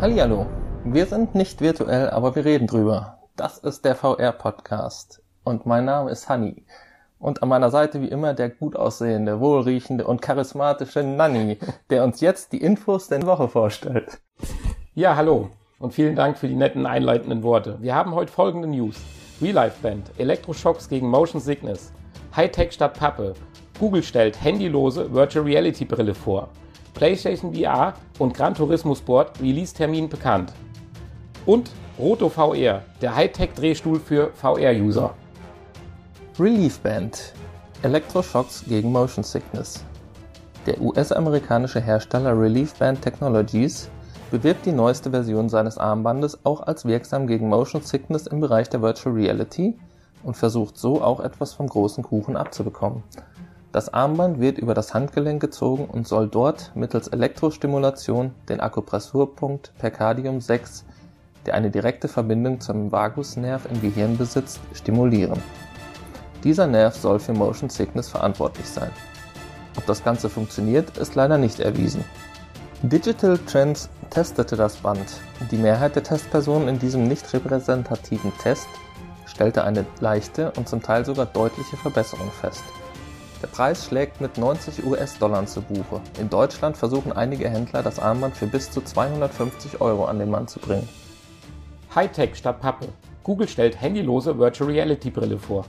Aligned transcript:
Hallihallo. 0.00 0.46
Wir 0.82 1.04
sind 1.04 1.34
nicht 1.34 1.60
virtuell, 1.60 2.08
aber 2.08 2.34
wir 2.34 2.46
reden 2.46 2.66
drüber. 2.66 3.18
Das 3.36 3.58
ist 3.58 3.84
der 3.84 3.94
VR-Podcast. 3.94 5.22
Und 5.44 5.66
mein 5.66 5.84
Name 5.84 6.10
ist 6.10 6.26
Hanni. 6.26 6.64
Und 7.18 7.42
an 7.42 7.50
meiner 7.50 7.68
Seite 7.68 8.00
wie 8.00 8.08
immer 8.08 8.32
der 8.32 8.48
gut 8.48 8.76
aussehende, 8.76 9.40
wohlriechende 9.40 10.06
und 10.06 10.22
charismatische 10.22 11.02
Nanni, 11.02 11.58
der 11.90 12.02
uns 12.02 12.22
jetzt 12.22 12.52
die 12.52 12.62
Infos 12.62 13.08
der 13.08 13.26
Woche 13.26 13.48
vorstellt. 13.48 14.22
Ja, 14.94 15.16
hallo 15.16 15.50
und 15.78 15.92
vielen 15.92 16.16
Dank 16.16 16.38
für 16.38 16.48
die 16.48 16.56
netten 16.56 16.86
einleitenden 16.86 17.42
Worte. 17.42 17.76
Wir 17.82 17.94
haben 17.94 18.14
heute 18.14 18.32
folgende 18.32 18.68
News. 18.68 18.96
Real 19.42 19.52
Life 19.52 19.82
Band, 19.82 20.12
Elektroschocks 20.16 20.88
gegen 20.88 21.10
Motion 21.10 21.42
Sickness, 21.42 21.92
Hightech 22.34 22.72
statt 22.72 22.98
Pappe, 22.98 23.34
Google 23.78 24.02
stellt 24.02 24.42
handylose 24.42 25.12
Virtual 25.12 25.44
Reality 25.44 25.84
Brille 25.84 26.14
vor, 26.14 26.48
PlayStation 26.94 27.54
VR 27.54 27.94
und 28.18 28.34
Gran 28.34 28.54
Turismo 28.54 28.94
Sport 28.94 29.40
Release-Termin 29.40 30.08
bekannt. 30.08 30.52
Und 31.46 31.70
Roto 31.98 32.28
VR, 32.28 32.82
der 33.00 33.14
Hightech-Drehstuhl 33.14 34.00
für 34.00 34.30
VR-User. 34.34 35.14
Relief 36.38 36.78
Band 36.80 37.34
Elektroschocks 37.82 38.64
gegen 38.66 38.92
Motion 38.92 39.24
Sickness. 39.24 39.84
Der 40.66 40.80
US-amerikanische 40.80 41.80
Hersteller 41.80 42.38
Relief 42.38 42.74
Band 42.74 43.02
Technologies 43.02 43.88
bewirbt 44.30 44.66
die 44.66 44.72
neueste 44.72 45.10
Version 45.10 45.48
seines 45.48 45.78
Armbandes 45.78 46.38
auch 46.44 46.60
als 46.62 46.84
wirksam 46.84 47.26
gegen 47.26 47.48
Motion 47.48 47.82
Sickness 47.82 48.26
im 48.26 48.40
Bereich 48.40 48.68
der 48.68 48.82
Virtual 48.82 49.14
Reality 49.14 49.78
und 50.22 50.36
versucht 50.36 50.78
so 50.78 51.02
auch 51.02 51.20
etwas 51.20 51.54
vom 51.54 51.66
großen 51.66 52.04
Kuchen 52.04 52.36
abzubekommen. 52.36 53.02
Das 53.72 53.94
Armband 53.94 54.40
wird 54.40 54.58
über 54.58 54.74
das 54.74 54.94
Handgelenk 54.94 55.40
gezogen 55.40 55.84
und 55.84 56.08
soll 56.08 56.26
dort 56.26 56.72
mittels 56.74 57.06
Elektrostimulation 57.06 58.34
den 58.48 58.60
Akupressurpunkt 58.60 59.72
Percadium 59.78 60.40
6, 60.40 60.84
der 61.46 61.54
eine 61.54 61.70
direkte 61.70 62.08
Verbindung 62.08 62.60
zum 62.60 62.90
Vagusnerv 62.90 63.68
im 63.70 63.80
Gehirn 63.80 64.18
besitzt, 64.18 64.58
stimulieren. 64.74 65.40
Dieser 66.42 66.66
Nerv 66.66 66.96
soll 66.96 67.20
für 67.20 67.32
Motion 67.32 67.70
Sickness 67.70 68.08
verantwortlich 68.08 68.66
sein. 68.66 68.90
Ob 69.76 69.86
das 69.86 70.02
Ganze 70.02 70.28
funktioniert, 70.28 70.98
ist 70.98 71.14
leider 71.14 71.38
nicht 71.38 71.60
erwiesen. 71.60 72.04
Digital 72.82 73.38
Trends 73.46 73.88
testete 74.10 74.56
das 74.56 74.78
Band. 74.78 75.20
Die 75.52 75.58
Mehrheit 75.58 75.94
der 75.94 76.02
Testpersonen 76.02 76.66
in 76.66 76.78
diesem 76.80 77.06
nicht 77.06 77.32
repräsentativen 77.32 78.32
Test 78.38 78.68
stellte 79.26 79.62
eine 79.62 79.86
leichte 80.00 80.50
und 80.56 80.68
zum 80.68 80.82
Teil 80.82 81.04
sogar 81.04 81.26
deutliche 81.26 81.76
Verbesserung 81.76 82.32
fest. 82.32 82.64
Der 83.42 83.46
Preis 83.46 83.86
schlägt 83.86 84.20
mit 84.20 84.36
90 84.36 84.84
US-Dollar 84.84 85.46
zu 85.46 85.62
Buche. 85.62 86.02
In 86.18 86.28
Deutschland 86.28 86.76
versuchen 86.76 87.10
einige 87.12 87.48
Händler, 87.48 87.82
das 87.82 87.98
Armband 87.98 88.36
für 88.36 88.46
bis 88.46 88.70
zu 88.70 88.82
250 88.82 89.80
Euro 89.80 90.04
an 90.04 90.18
den 90.18 90.28
Mann 90.28 90.46
zu 90.46 90.60
bringen. 90.60 90.86
Hightech 91.94 92.36
statt 92.36 92.60
Pappe. 92.60 92.88
Google 93.24 93.48
stellt 93.48 93.80
handylose 93.80 94.38
Virtual 94.38 94.70
Reality 94.70 95.10
Brille 95.10 95.38
vor. 95.38 95.64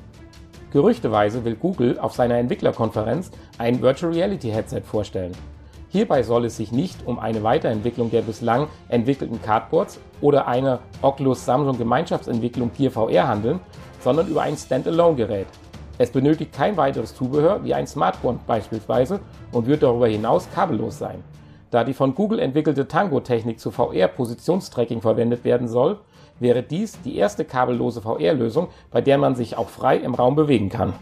Gerüchteweise 0.74 1.46
will 1.46 1.56
Google 1.56 1.98
auf 1.98 2.14
seiner 2.14 2.38
Entwicklerkonferenz 2.38 3.32
ein 3.58 3.82
Virtual 3.82 4.12
Reality 4.12 4.50
Headset 4.50 4.82
vorstellen. 4.82 5.32
Hierbei 5.88 6.24
soll 6.24 6.46
es 6.46 6.58
sich 6.58 6.72
nicht 6.72 7.06
um 7.06 7.20
eine 7.20 7.44
Weiterentwicklung 7.44 8.12
der 8.12 8.22
bislang 8.22 8.68
entwickelten 8.90 9.42
Cardboards 9.42 10.00
oder 10.20 10.48
eine 10.48 10.80
Oculus 11.02 11.46
Samsung 11.46 11.78
Gemeinschaftsentwicklung 11.78 12.72
Gear 12.78 12.92
VR 12.92 13.28
handeln, 13.28 13.60
sondern 14.00 14.28
über 14.28 14.42
ein 14.42 14.56
Standalone-Gerät, 14.58 15.48
es 16.02 16.10
benötigt 16.10 16.52
kein 16.52 16.78
weiteres 16.78 17.14
Zubehör 17.14 17.64
wie 17.64 17.76
ein 17.76 17.86
Smartphone 17.86 18.40
beispielsweise 18.48 19.20
und 19.52 19.68
wird 19.68 19.84
darüber 19.84 20.08
hinaus 20.08 20.50
kabellos 20.52 20.98
sein. 20.98 21.24
Da 21.70 21.84
die 21.84 21.94
von 21.94 22.16
Google 22.16 22.40
entwickelte 22.40 22.88
Tango-Technik 22.88 23.60
zu 23.60 23.70
VR-Positionstracking 23.70 25.02
verwendet 25.02 25.44
werden 25.44 25.68
soll, 25.68 26.00
wäre 26.40 26.64
dies 26.64 27.00
die 27.04 27.18
erste 27.18 27.46
kabellose 27.46 28.02
VR-Lösung, 28.02 28.70
bei 28.90 29.02
der 29.02 29.20
man 29.20 29.36
sich 29.36 29.58
auch 29.58 29.70
frei 29.70 29.98
im 29.98 30.16
Raum 30.16 30.36
bewegen 30.36 30.70
kann. 30.70 30.94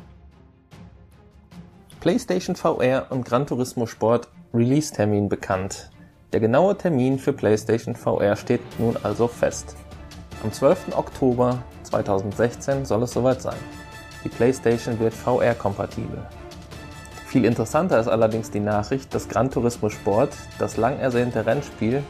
PlayStation 2.02 2.58
VR 2.58 3.08
und 3.10 3.24
Gran 3.24 3.48
Turismo 3.48 3.86
Sport 3.86 4.28
Release-Termin 4.54 5.30
bekannt. 5.30 5.92
Der 6.34 6.42
genaue 6.42 6.78
Termin 6.78 7.20
für 7.20 7.32
PlayStation 7.32 7.96
VR 7.96 8.36
steht 8.36 8.62
nun 8.80 8.98
also 9.02 9.30
fest. 9.30 9.78
Am 10.44 10.52
12. 10.52 10.98
Oktober 10.98 11.64
2016 11.84 12.84
soll 12.84 13.04
es 13.04 13.12
soweit 13.12 13.42
sein. 13.42 13.58
Die 14.24 14.30
PlayStation 14.30 15.00
wird 15.00 15.14
VR-kompatibel. 15.14 16.22
Viel 17.26 17.46
interessanter 17.46 18.00
ist 18.00 18.08
allerdings 18.08 18.52
die 18.52 18.60
Nachricht, 18.60 19.14
dass 19.14 19.30
Gran 19.30 19.52
Turismo 19.52 19.90
Sport, 19.90 20.34
das 20.58 20.78
lang 20.78 20.98
ersehnte 21.00 21.46
Rennspiel, 21.46 22.04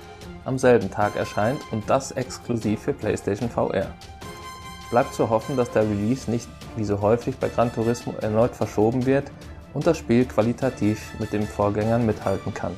am 0.46 0.58
selben 0.58 0.90
Tag 0.90 1.16
erscheint 1.16 1.60
und 1.72 1.90
das 1.90 2.12
exklusiv 2.12 2.82
für 2.82 2.94
PlayStation 2.94 3.50
VR. 3.50 3.88
Bleibt 4.90 5.14
zu 5.14 5.30
hoffen, 5.30 5.58
dass 5.58 5.70
der 5.72 5.84
Release 5.84 6.32
nicht 6.32 6.48
wie 6.76 6.84
so 6.84 7.02
häufig 7.02 7.36
bei 7.38 7.50
Gran 7.50 7.72
Turismo 7.74 8.14
erneut 8.22 8.56
verschoben 8.56 9.06
wird 9.06 9.32
und 9.74 9.86
das 9.86 9.98
Spiel 9.98 10.26
qualitativ 10.26 11.14
mit 11.20 11.34
den 11.34 11.44
Vorgängern 11.44 12.06
mithalten 12.06 12.54
kann. 12.54 12.76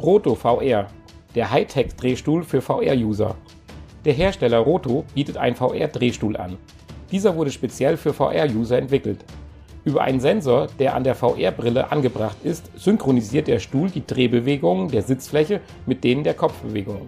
Roto 0.00 0.34
VR, 0.34 0.88
der 1.34 1.50
Hightech-Drehstuhl 1.50 2.42
für 2.42 2.60
VR-User. 2.60 3.36
Der 4.04 4.12
Hersteller 4.12 4.58
Roto 4.58 5.04
bietet 5.14 5.36
einen 5.36 5.54
VR-Drehstuhl 5.54 6.36
an. 6.36 6.58
Dieser 7.14 7.36
wurde 7.36 7.52
speziell 7.52 7.96
für 7.96 8.12
VR-User 8.12 8.76
entwickelt. 8.76 9.24
Über 9.84 10.02
einen 10.02 10.18
Sensor, 10.18 10.66
der 10.80 10.96
an 10.96 11.04
der 11.04 11.14
VR-Brille 11.14 11.92
angebracht 11.92 12.38
ist, 12.42 12.68
synchronisiert 12.76 13.46
der 13.46 13.60
Stuhl 13.60 13.88
die 13.88 14.04
Drehbewegungen 14.04 14.88
der 14.88 15.02
Sitzfläche 15.02 15.60
mit 15.86 16.02
denen 16.02 16.24
der 16.24 16.34
Kopfbewegungen. 16.34 17.06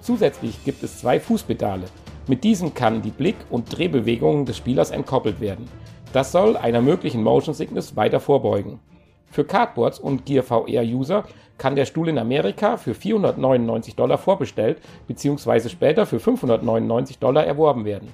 Zusätzlich 0.00 0.64
gibt 0.64 0.82
es 0.82 1.00
zwei 1.00 1.20
Fußpedale. 1.20 1.84
Mit 2.28 2.44
diesem 2.44 2.72
kann 2.72 3.02
die 3.02 3.10
Blick- 3.10 3.44
und 3.50 3.76
Drehbewegungen 3.76 4.46
des 4.46 4.56
Spielers 4.56 4.90
entkoppelt 4.90 5.38
werden. 5.38 5.68
Das 6.14 6.32
soll 6.32 6.56
einer 6.56 6.80
möglichen 6.80 7.22
Motion 7.22 7.54
Sickness 7.54 7.94
weiter 7.94 8.20
vorbeugen. 8.20 8.80
Für 9.26 9.44
Cardboards 9.44 9.98
und 9.98 10.24
Gear 10.24 10.44
VR-User 10.44 11.24
kann 11.58 11.76
der 11.76 11.84
Stuhl 11.84 12.08
in 12.08 12.18
Amerika 12.18 12.78
für 12.78 12.94
499 12.94 13.96
Dollar 13.96 14.16
vorbestellt 14.16 14.78
bzw. 15.08 15.68
später 15.68 16.06
für 16.06 16.20
599 16.20 17.18
Dollar 17.18 17.44
erworben 17.44 17.84
werden. 17.84 18.08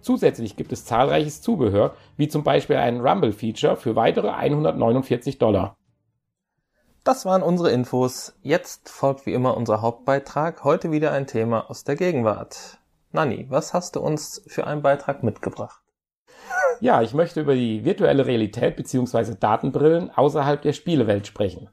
Zusätzlich 0.00 0.56
gibt 0.56 0.72
es 0.72 0.84
zahlreiches 0.84 1.42
Zubehör, 1.42 1.94
wie 2.16 2.28
zum 2.28 2.42
Beispiel 2.42 2.76
ein 2.76 3.00
Rumble-Feature 3.00 3.76
für 3.76 3.96
weitere 3.96 4.30
149 4.30 5.38
Dollar. 5.38 5.76
Das 7.04 7.24
waren 7.24 7.42
unsere 7.42 7.70
Infos. 7.70 8.34
Jetzt 8.42 8.90
folgt 8.90 9.24
wie 9.24 9.32
immer 9.32 9.56
unser 9.56 9.80
Hauptbeitrag. 9.80 10.64
Heute 10.64 10.90
wieder 10.90 11.12
ein 11.12 11.26
Thema 11.26 11.70
aus 11.70 11.84
der 11.84 11.96
Gegenwart. 11.96 12.78
Nanni, 13.12 13.46
was 13.48 13.72
hast 13.72 13.96
du 13.96 14.00
uns 14.00 14.42
für 14.46 14.66
einen 14.66 14.82
Beitrag 14.82 15.22
mitgebracht? 15.22 15.82
Ja, 16.80 17.02
ich 17.02 17.12
möchte 17.12 17.40
über 17.40 17.54
die 17.54 17.84
virtuelle 17.84 18.26
Realität 18.26 18.76
bzw. 18.76 19.34
Datenbrillen 19.38 20.10
außerhalb 20.10 20.62
der 20.62 20.72
Spielewelt 20.72 21.26
sprechen. 21.26 21.68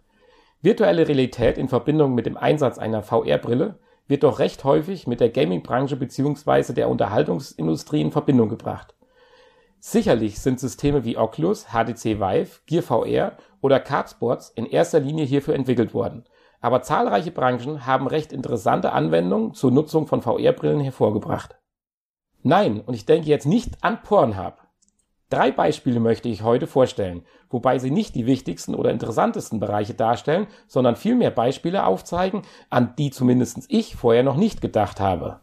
Virtuelle 0.62 1.08
Realität 1.08 1.58
in 1.58 1.68
Verbindung 1.68 2.16
mit 2.16 2.26
dem 2.26 2.36
Einsatz 2.36 2.78
einer 2.78 3.04
VR-Brille 3.04 3.80
wird 4.08 4.24
doch 4.24 4.40
recht 4.40 4.64
häufig 4.64 5.08
mit 5.08 5.20
der 5.20 5.30
Gaming-Branche 5.30 5.96
bzw. 5.96 6.74
der 6.74 6.90
Unterhaltungsindustrie 6.90 8.02
in 8.02 8.12
Verbindung 8.12 8.50
gebracht. 8.50 8.96
Sicherlich 9.80 10.40
sind 10.40 10.60
Systeme 10.60 11.06
wie 11.06 11.18
Oculus, 11.18 11.68
HTC 11.68 12.20
Vive, 12.20 12.60
Gear 12.66 12.84
VR 12.84 13.38
oder 13.62 13.80
Cardsports 13.80 14.50
in 14.50 14.66
erster 14.66 15.00
Linie 15.00 15.26
hierfür 15.26 15.56
entwickelt 15.56 15.94
worden. 15.94 16.26
Aber 16.60 16.82
zahlreiche 16.82 17.32
Branchen 17.32 17.86
haben 17.86 18.08
recht 18.08 18.34
interessante 18.34 18.92
Anwendungen 18.92 19.54
zur 19.54 19.72
Nutzung 19.72 20.08
von 20.08 20.22
VR-Brillen 20.22 20.80
hervorgebracht. 20.80 21.56
Nein, 22.42 22.82
und 22.82 22.96
ich 22.96 23.06
denke 23.06 23.28
jetzt 23.28 23.46
nicht 23.46 23.84
an 23.84 24.02
Pornhub. 24.02 24.67
Drei 25.30 25.52
Beispiele 25.52 26.00
möchte 26.00 26.30
ich 26.30 26.42
heute 26.42 26.68
vorstellen, 26.68 27.26
wobei 27.50 27.80
sie 27.80 27.92
nicht 27.92 28.16
die 28.16 28.26
wichtigsten 28.26 28.76
oder 28.76 28.92
interessantesten 28.92 29.60
Bereiche 29.60 29.94
darstellen, 29.94 30.48
sondern 30.68 30.96
vielmehr 30.96 31.32
Beispiele 31.32 31.86
aufzeigen, 31.86 32.44
an 32.70 32.96
die 32.98 33.12
zumindest 33.12 33.66
ich 33.68 33.98
vorher 33.98 34.24
noch 34.24 34.38
nicht 34.38 34.62
gedacht 34.62 35.02
habe. 35.02 35.42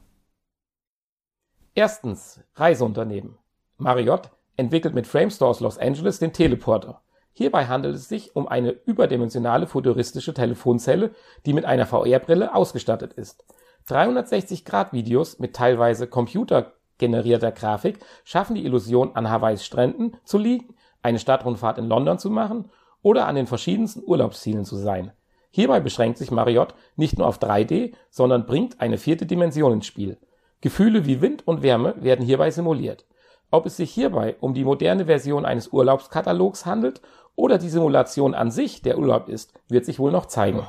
Erstens 1.75 2.41
Reiseunternehmen. 2.55 3.37
Marriott 3.77 4.31
entwickelt 4.57 4.95
mit 4.95 5.07
Framestore 5.07 5.51
aus 5.51 5.61
Los 5.61 5.77
Angeles 5.77 6.19
den 6.19 6.33
Teleporter. 6.33 7.03
Hierbei 7.33 7.67
handelt 7.67 7.97
es 7.97 8.09
sich 8.09 8.37
um 8.37 8.47
eine 8.47 8.71
überdimensionale 8.71 9.67
futuristische 9.67 10.33
Telefonzelle, 10.33 11.11
die 11.45 11.53
mit 11.53 11.65
einer 11.65 11.85
VR-Brille 11.85 12.55
ausgestattet 12.55 13.13
ist. 13.15 13.45
360-Grad-Videos 13.89 15.41
mit 15.41 15.55
teilweise 15.55 16.07
Computer 16.07 16.73
generierter 16.99 17.53
Grafik 17.53 17.99
schaffen 18.25 18.55
die 18.55 18.65
Illusion, 18.65 19.15
an 19.15 19.31
Hawaiis 19.31 19.65
Stränden 19.65 20.17
zu 20.25 20.39
liegen, 20.39 20.75
eine 21.03 21.19
Stadtrundfahrt 21.19 21.79
in 21.79 21.89
London 21.89 22.19
zu 22.19 22.31
machen 22.31 22.71
oder 23.03 23.27
an 23.27 23.35
den 23.35 23.47
verschiedensten 23.47 24.03
Urlaubszielen 24.05 24.65
zu 24.65 24.77
sein. 24.77 25.13
Hierbei 25.51 25.79
beschränkt 25.79 26.19
sich 26.19 26.31
Marriott 26.31 26.75
nicht 26.97 27.19
nur 27.19 27.29
auf 27.29 27.39
3D, 27.39 27.95
sondern 28.11 28.47
bringt 28.47 28.81
eine 28.81 28.99
vierte 28.99 29.27
Dimension 29.27 29.73
ins 29.73 29.87
Spiel. 29.87 30.19
Gefühle 30.61 31.07
wie 31.07 31.21
Wind 31.21 31.47
und 31.47 31.63
Wärme 31.63 31.95
werden 31.99 32.25
hierbei 32.25 32.51
simuliert. 32.51 33.07
Ob 33.51 33.67
es 33.67 33.77
sich 33.77 33.93
hierbei 33.93 34.37
um 34.41 34.55
die 34.55 34.65
moderne 34.65 35.07
Version 35.07 35.45
eines 35.45 35.69
Urlaubskatalogs 35.69 36.67
handelt 36.67 37.03
oder 37.37 37.59
die 37.59 37.69
Simulation 37.69 38.35
an 38.35 38.51
sich 38.51 38.83
der 38.83 38.99
Urlaub 38.99 39.29
ist, 39.29 39.53
wird 39.69 39.85
sich 39.85 39.99
wohl 39.99 40.11
noch 40.11 40.27
zeigen. 40.27 40.67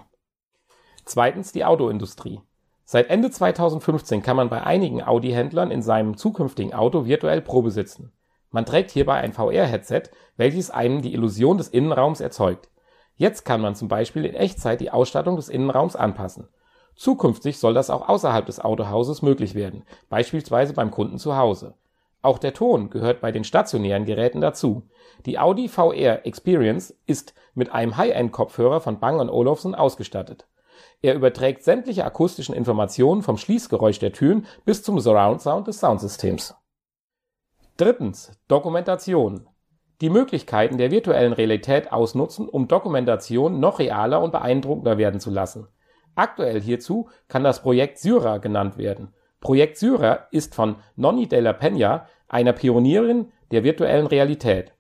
Zweitens 1.06 1.51
die 1.51 1.66
Autoindustrie. 1.66 2.42
Seit 2.88 3.10
Ende 3.10 3.32
2015 3.32 4.22
kann 4.22 4.38
man 4.38 4.50
bei 4.50 4.62
einigen 4.62 5.04
Audi-Händlern 5.04 5.72
in 5.72 5.82
seinem 5.82 6.18
zukünftigen 6.18 6.76
Auto 6.76 7.06
virtuell 7.06 7.42
Probe 7.42 7.72
sitzen. 7.72 8.12
Man 8.52 8.68
trägt 8.68 8.92
hierbei 8.92 9.16
ein 9.16 9.34
VR-Headset, 9.34 10.04
welches 10.38 10.70
einem 10.70 11.02
die 11.02 11.16
Illusion 11.16 11.58
des 11.58 11.68
Innenraums 11.68 12.22
erzeugt. 12.22 12.70
Jetzt 13.16 13.44
kann 13.44 13.60
man 13.60 13.74
zum 13.74 13.88
Beispiel 13.88 14.24
in 14.24 14.36
Echtzeit 14.36 14.82
die 14.82 14.92
Ausstattung 14.92 15.36
des 15.36 15.50
Innenraums 15.50 15.96
anpassen. 15.96 16.48
Zukünftig 16.96 17.58
soll 17.58 17.74
das 17.74 17.90
auch 17.90 18.08
außerhalb 18.08 18.46
des 18.46 18.60
Autohauses 18.60 19.24
möglich 19.24 19.56
werden, 19.56 19.84
beispielsweise 20.10 20.74
beim 20.74 20.92
Kunden 20.92 21.18
zu 21.18 21.36
Hause. 21.36 21.74
Auch 22.22 22.38
der 22.38 22.54
Ton 22.54 22.92
gehört 22.92 23.20
bei 23.20 23.31
den 23.31 23.44
stationären 23.44 24.06
Geräten 24.06 24.42
dazu. 24.42 24.84
Die 25.26 25.40
Audi 25.40 25.70
VR 25.70 26.26
Experience 26.26 26.96
ist 27.08 27.34
mit 27.56 27.72
einem 27.72 27.98
High-End-Kopfhörer 27.98 28.80
von 28.80 29.00
Bang 29.00 29.28
Olufsen 29.28 29.74
ausgestattet. 29.74 30.46
Er 31.01 31.15
überträgt 31.15 31.63
sämtliche 31.63 32.06
akustischen 32.06 32.56
Informationen 32.56 33.21
vom 33.21 33.38
Schließgeräusch 33.38 34.00
der 34.00 34.13
Türen 34.13 34.45
bis 34.65 34.83
zum 34.83 35.00
Surround 35.00 35.42
Sound 35.42 35.68
des 35.68 35.80
Soundsystems 35.80 36.56
Drittens 37.77 38.31
Dokumentation. 38.47 39.47
Die 40.01 40.09
Möglichkeiten 40.09 40.77
der 40.77 40.92
virtuellen 40.92 41.33
Realität 41.33 41.92
ausnutzen, 41.92 42.47
um 42.47 42.68
Dokumentation 42.68 43.59
noch 43.59 43.80
realer 43.80 44.21
und 44.21 44.31
beeindruckender 44.31 44.97
werden 44.97 45.19
zu 45.19 45.30
lassen. 45.30 45.68
Aktuell 46.15 46.62
hierzu 46.62 47.09
kann 47.27 47.44
das 47.44 47.62
Projekt 47.62 48.00
Syra 48.00 48.38
genannt 48.38 48.77
werden. 48.77 49.13
Projekt 49.42 49.77
Syra 49.77 50.27
ist 50.31 50.56
von 50.56 50.77
Nonni 50.95 51.27
de 51.27 51.39
la 51.39 51.51
Peña, 51.51 52.03
einer 52.27 52.53
Pionierin 52.53 53.31
der 53.51 53.63
virtuellen 53.63 54.07
Realität. 54.07 54.74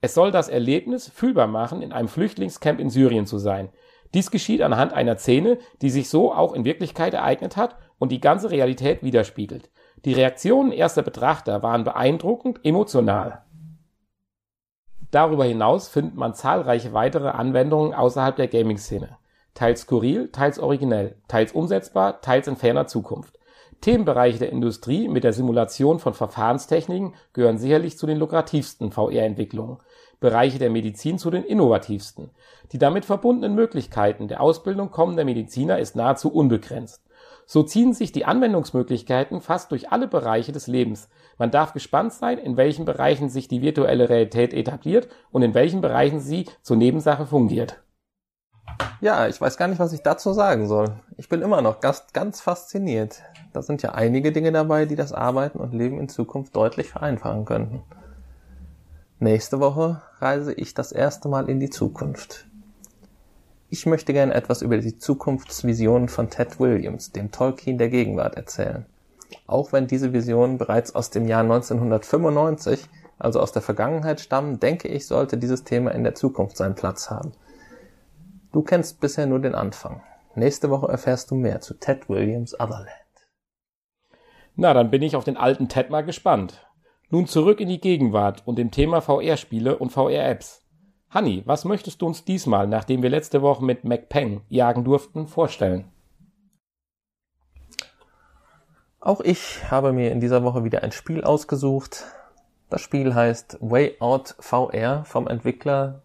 Es 0.00 0.14
soll 0.14 0.30
das 0.30 0.48
Erlebnis 0.48 1.08
fühlbar 1.08 1.48
machen, 1.48 1.82
in 1.82 1.92
einem 1.92 2.08
Flüchtlingscamp 2.08 2.78
in 2.78 2.90
Syrien 2.90 3.26
zu 3.26 3.38
sein. 3.38 3.70
Dies 4.16 4.30
geschieht 4.30 4.62
anhand 4.62 4.94
einer 4.94 5.18
Szene, 5.18 5.58
die 5.82 5.90
sich 5.90 6.08
so 6.08 6.32
auch 6.32 6.54
in 6.54 6.64
Wirklichkeit 6.64 7.12
ereignet 7.12 7.58
hat 7.58 7.76
und 7.98 8.10
die 8.10 8.20
ganze 8.22 8.50
Realität 8.50 9.02
widerspiegelt. 9.02 9.68
Die 10.06 10.14
Reaktionen 10.14 10.72
erster 10.72 11.02
Betrachter 11.02 11.62
waren 11.62 11.84
beeindruckend 11.84 12.60
emotional. 12.64 13.42
Darüber 15.10 15.44
hinaus 15.44 15.88
findet 15.88 16.14
man 16.14 16.32
zahlreiche 16.32 16.94
weitere 16.94 17.28
Anwendungen 17.28 17.92
außerhalb 17.92 18.36
der 18.36 18.48
Gaming-Szene. 18.48 19.18
Teils 19.52 19.82
skurril, 19.82 20.30
teils 20.32 20.58
originell, 20.58 21.16
teils 21.28 21.52
umsetzbar, 21.52 22.22
teils 22.22 22.48
in 22.48 22.56
ferner 22.56 22.86
Zukunft. 22.86 23.38
Themenbereiche 23.82 24.38
der 24.38 24.50
Industrie 24.50 25.08
mit 25.08 25.24
der 25.24 25.34
Simulation 25.34 25.98
von 25.98 26.14
Verfahrenstechniken 26.14 27.14
gehören 27.34 27.58
sicherlich 27.58 27.98
zu 27.98 28.06
den 28.06 28.16
lukrativsten 28.16 28.92
VR-Entwicklungen, 28.92 29.76
Bereiche 30.20 30.58
der 30.58 30.70
Medizin 30.70 31.18
zu 31.18 31.30
den 31.30 31.44
innovativsten. 31.44 32.30
Die 32.72 32.78
damit 32.78 33.04
verbundenen 33.04 33.54
Möglichkeiten 33.54 34.28
der 34.28 34.40
Ausbildung 34.40 34.90
kommender 34.90 35.24
Mediziner 35.24 35.78
ist 35.78 35.96
nahezu 35.96 36.32
unbegrenzt. 36.32 37.02
So 37.46 37.62
ziehen 37.62 37.94
sich 37.94 38.10
die 38.10 38.24
Anwendungsmöglichkeiten 38.24 39.40
fast 39.40 39.70
durch 39.70 39.92
alle 39.92 40.08
Bereiche 40.08 40.52
des 40.52 40.66
Lebens. 40.66 41.08
Man 41.38 41.50
darf 41.50 41.72
gespannt 41.72 42.12
sein, 42.12 42.38
in 42.38 42.56
welchen 42.56 42.84
Bereichen 42.84 43.28
sich 43.28 43.46
die 43.46 43.62
virtuelle 43.62 44.08
Realität 44.08 44.52
etabliert 44.52 45.08
und 45.30 45.42
in 45.42 45.54
welchen 45.54 45.80
Bereichen 45.80 46.20
sie 46.20 46.46
zur 46.62 46.76
Nebensache 46.76 47.26
fungiert. 47.26 47.82
Ja, 49.00 49.28
ich 49.28 49.40
weiß 49.40 49.58
gar 49.58 49.68
nicht, 49.68 49.78
was 49.78 49.92
ich 49.92 50.02
dazu 50.02 50.32
sagen 50.32 50.66
soll. 50.66 51.00
Ich 51.18 51.28
bin 51.28 51.42
immer 51.42 51.62
noch 51.62 51.80
ganz, 51.80 52.06
ganz 52.12 52.40
fasziniert. 52.40 53.22
Da 53.52 53.62
sind 53.62 53.82
ja 53.82 53.92
einige 53.92 54.32
Dinge 54.32 54.52
dabei, 54.52 54.86
die 54.86 54.96
das 54.96 55.12
Arbeiten 55.12 55.58
und 55.60 55.74
Leben 55.74 56.00
in 56.00 56.08
Zukunft 56.08 56.56
deutlich 56.56 56.88
vereinfachen 56.88 57.44
könnten. 57.44 57.82
Nächste 59.18 59.60
Woche 59.60 60.02
reise 60.18 60.52
ich 60.52 60.74
das 60.74 60.92
erste 60.92 61.30
Mal 61.30 61.48
in 61.48 61.58
die 61.58 61.70
Zukunft. 61.70 62.46
Ich 63.70 63.86
möchte 63.86 64.12
gerne 64.12 64.34
etwas 64.34 64.60
über 64.60 64.76
die 64.76 64.98
Zukunftsvisionen 64.98 66.10
von 66.10 66.28
Ted 66.28 66.60
Williams, 66.60 67.12
dem 67.12 67.32
Tolkien 67.32 67.78
der 67.78 67.88
Gegenwart, 67.88 68.36
erzählen. 68.36 68.84
Auch 69.46 69.72
wenn 69.72 69.86
diese 69.86 70.12
Visionen 70.12 70.58
bereits 70.58 70.94
aus 70.94 71.08
dem 71.08 71.26
Jahr 71.26 71.40
1995, 71.40 72.84
also 73.18 73.40
aus 73.40 73.52
der 73.52 73.62
Vergangenheit 73.62 74.20
stammen, 74.20 74.60
denke 74.60 74.88
ich, 74.88 75.06
sollte 75.06 75.38
dieses 75.38 75.64
Thema 75.64 75.92
in 75.92 76.04
der 76.04 76.14
Zukunft 76.14 76.58
seinen 76.58 76.74
Platz 76.74 77.08
haben. 77.08 77.32
Du 78.52 78.60
kennst 78.60 79.00
bisher 79.00 79.24
nur 79.24 79.40
den 79.40 79.54
Anfang. 79.54 80.02
Nächste 80.34 80.68
Woche 80.68 80.88
erfährst 80.88 81.30
du 81.30 81.36
mehr 81.36 81.62
zu 81.62 81.72
Ted 81.72 82.10
Williams 82.10 82.52
Otherland. 82.60 82.90
Na, 84.56 84.74
dann 84.74 84.90
bin 84.90 85.00
ich 85.00 85.16
auf 85.16 85.24
den 85.24 85.38
alten 85.38 85.70
Ted 85.70 85.88
mal 85.88 86.04
gespannt. 86.04 86.65
Nun 87.08 87.26
zurück 87.26 87.60
in 87.60 87.68
die 87.68 87.80
Gegenwart 87.80 88.42
und 88.46 88.58
dem 88.58 88.72
Thema 88.72 89.00
VR-Spiele 89.00 89.78
und 89.78 89.92
VR-Apps. 89.92 90.62
Hanni, 91.08 91.42
was 91.46 91.64
möchtest 91.64 92.02
du 92.02 92.06
uns 92.06 92.24
diesmal, 92.24 92.66
nachdem 92.66 93.02
wir 93.02 93.10
letzte 93.10 93.42
Woche 93.42 93.64
mit 93.64 93.84
MacPeng 93.84 94.40
jagen 94.48 94.82
durften, 94.82 95.28
vorstellen? 95.28 95.84
Auch 98.98 99.20
ich 99.20 99.70
habe 99.70 99.92
mir 99.92 100.10
in 100.10 100.18
dieser 100.20 100.42
Woche 100.42 100.64
wieder 100.64 100.82
ein 100.82 100.90
Spiel 100.90 101.22
ausgesucht. 101.22 102.04
Das 102.70 102.80
Spiel 102.80 103.14
heißt 103.14 103.58
Way 103.60 103.96
Out 104.00 104.34
VR 104.40 105.04
vom 105.04 105.28
Entwickler 105.28 106.02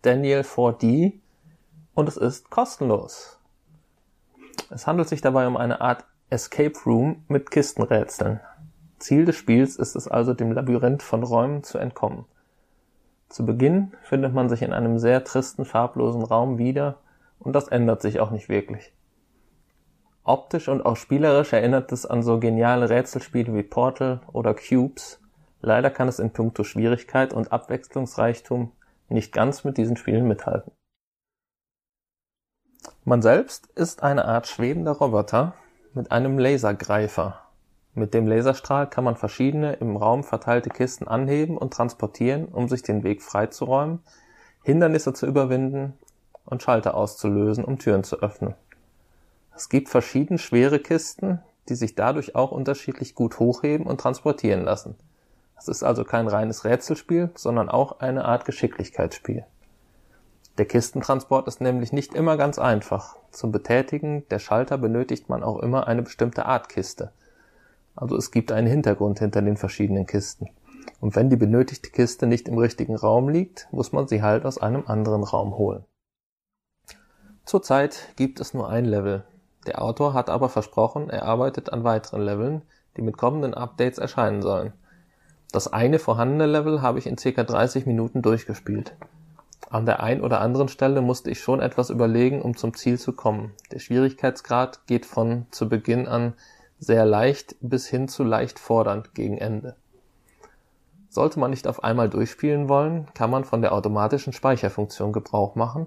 Daniel 0.00 0.40
4D 0.40 1.20
und 1.92 2.08
es 2.08 2.16
ist 2.16 2.48
kostenlos. 2.48 3.38
Es 4.70 4.86
handelt 4.86 5.10
sich 5.10 5.20
dabei 5.20 5.46
um 5.46 5.58
eine 5.58 5.82
Art 5.82 6.06
Escape 6.30 6.78
Room 6.86 7.24
mit 7.28 7.50
Kistenrätseln. 7.50 8.40
Ziel 9.00 9.24
des 9.24 9.36
Spiels 9.36 9.76
ist 9.76 9.96
es 9.96 10.06
also, 10.06 10.34
dem 10.34 10.52
Labyrinth 10.52 11.02
von 11.02 11.22
Räumen 11.22 11.64
zu 11.64 11.78
entkommen. 11.78 12.26
Zu 13.30 13.46
Beginn 13.46 13.92
findet 14.02 14.34
man 14.34 14.48
sich 14.48 14.62
in 14.62 14.72
einem 14.72 14.98
sehr 14.98 15.24
tristen, 15.24 15.64
farblosen 15.64 16.22
Raum 16.22 16.58
wieder 16.58 16.98
und 17.38 17.54
das 17.54 17.68
ändert 17.68 18.02
sich 18.02 18.20
auch 18.20 18.30
nicht 18.30 18.48
wirklich. 18.48 18.92
Optisch 20.22 20.68
und 20.68 20.84
auch 20.84 20.96
spielerisch 20.96 21.52
erinnert 21.52 21.90
es 21.92 22.04
an 22.04 22.22
so 22.22 22.38
geniale 22.38 22.90
Rätselspiele 22.90 23.54
wie 23.54 23.62
Portal 23.62 24.20
oder 24.32 24.54
Cubes. 24.54 25.18
Leider 25.62 25.90
kann 25.90 26.08
es 26.08 26.18
in 26.18 26.30
puncto 26.30 26.62
Schwierigkeit 26.62 27.32
und 27.32 27.52
Abwechslungsreichtum 27.52 28.72
nicht 29.08 29.32
ganz 29.32 29.64
mit 29.64 29.78
diesen 29.78 29.96
Spielen 29.96 30.28
mithalten. 30.28 30.72
Man 33.04 33.22
selbst 33.22 33.66
ist 33.74 34.02
eine 34.02 34.26
Art 34.26 34.46
schwebender 34.46 34.92
Roboter 34.92 35.54
mit 35.94 36.12
einem 36.12 36.38
Lasergreifer 36.38 37.49
mit 37.94 38.14
dem 38.14 38.26
Laserstrahl 38.26 38.88
kann 38.88 39.04
man 39.04 39.16
verschiedene 39.16 39.74
im 39.74 39.96
Raum 39.96 40.22
verteilte 40.22 40.70
Kisten 40.70 41.08
anheben 41.08 41.58
und 41.58 41.72
transportieren, 41.72 42.46
um 42.46 42.68
sich 42.68 42.82
den 42.82 43.02
Weg 43.02 43.22
freizuräumen, 43.22 44.00
Hindernisse 44.62 45.12
zu 45.12 45.26
überwinden 45.26 45.94
und 46.44 46.62
Schalter 46.62 46.94
auszulösen, 46.94 47.64
um 47.64 47.78
Türen 47.78 48.04
zu 48.04 48.20
öffnen. 48.20 48.54
Es 49.56 49.68
gibt 49.68 49.88
verschieden 49.88 50.38
schwere 50.38 50.78
Kisten, 50.78 51.40
die 51.68 51.74
sich 51.74 51.94
dadurch 51.94 52.34
auch 52.34 52.52
unterschiedlich 52.52 53.14
gut 53.14 53.38
hochheben 53.38 53.86
und 53.86 54.00
transportieren 54.00 54.64
lassen. 54.64 54.94
Es 55.58 55.68
ist 55.68 55.82
also 55.82 56.04
kein 56.04 56.28
reines 56.28 56.64
Rätselspiel, 56.64 57.30
sondern 57.34 57.68
auch 57.68 58.00
eine 58.00 58.24
Art 58.24 58.44
Geschicklichkeitsspiel. 58.44 59.44
Der 60.58 60.64
Kistentransport 60.64 61.46
ist 61.48 61.60
nämlich 61.60 61.92
nicht 61.92 62.14
immer 62.14 62.36
ganz 62.36 62.58
einfach. 62.58 63.16
Zum 63.30 63.52
Betätigen 63.52 64.26
der 64.30 64.38
Schalter 64.38 64.78
benötigt 64.78 65.28
man 65.28 65.42
auch 65.42 65.58
immer 65.58 65.86
eine 65.86 66.02
bestimmte 66.02 66.46
Art 66.46 66.68
Kiste. 66.68 67.12
Also 68.00 68.16
es 68.16 68.30
gibt 68.30 68.50
einen 68.50 68.66
Hintergrund 68.66 69.18
hinter 69.18 69.42
den 69.42 69.58
verschiedenen 69.58 70.06
Kisten. 70.06 70.48
Und 71.00 71.16
wenn 71.16 71.28
die 71.28 71.36
benötigte 71.36 71.90
Kiste 71.90 72.26
nicht 72.26 72.48
im 72.48 72.56
richtigen 72.56 72.96
Raum 72.96 73.28
liegt, 73.28 73.68
muss 73.72 73.92
man 73.92 74.08
sie 74.08 74.22
halt 74.22 74.46
aus 74.46 74.56
einem 74.56 74.84
anderen 74.86 75.22
Raum 75.22 75.56
holen. 75.58 75.84
Zurzeit 77.44 78.14
gibt 78.16 78.40
es 78.40 78.54
nur 78.54 78.70
ein 78.70 78.86
Level. 78.86 79.24
Der 79.66 79.82
Autor 79.82 80.14
hat 80.14 80.30
aber 80.30 80.48
versprochen, 80.48 81.10
er 81.10 81.24
arbeitet 81.24 81.72
an 81.72 81.84
weiteren 81.84 82.22
Leveln, 82.22 82.62
die 82.96 83.02
mit 83.02 83.18
kommenden 83.18 83.52
Updates 83.52 83.98
erscheinen 83.98 84.40
sollen. 84.40 84.72
Das 85.52 85.70
eine 85.70 85.98
vorhandene 85.98 86.46
Level 86.46 86.80
habe 86.80 86.98
ich 86.98 87.06
in 87.06 87.16
ca. 87.16 87.42
30 87.42 87.84
Minuten 87.84 88.22
durchgespielt. 88.22 88.94
An 89.68 89.84
der 89.84 90.02
ein 90.02 90.22
oder 90.22 90.40
anderen 90.40 90.68
Stelle 90.68 91.02
musste 91.02 91.30
ich 91.30 91.40
schon 91.40 91.60
etwas 91.60 91.90
überlegen, 91.90 92.40
um 92.40 92.56
zum 92.56 92.72
Ziel 92.74 92.98
zu 92.98 93.12
kommen. 93.12 93.52
Der 93.72 93.78
Schwierigkeitsgrad 93.78 94.86
geht 94.86 95.04
von 95.04 95.46
zu 95.50 95.68
Beginn 95.68 96.08
an 96.08 96.32
sehr 96.80 97.04
leicht 97.04 97.54
bis 97.60 97.86
hin 97.86 98.08
zu 98.08 98.24
leicht 98.24 98.58
fordernd 98.58 99.14
gegen 99.14 99.38
Ende. 99.38 99.76
Sollte 101.10 101.38
man 101.38 101.50
nicht 101.50 101.68
auf 101.68 101.84
einmal 101.84 102.08
durchspielen 102.08 102.68
wollen, 102.68 103.06
kann 103.14 103.30
man 103.30 103.44
von 103.44 103.60
der 103.60 103.72
automatischen 103.72 104.32
Speicherfunktion 104.32 105.12
Gebrauch 105.12 105.54
machen 105.54 105.86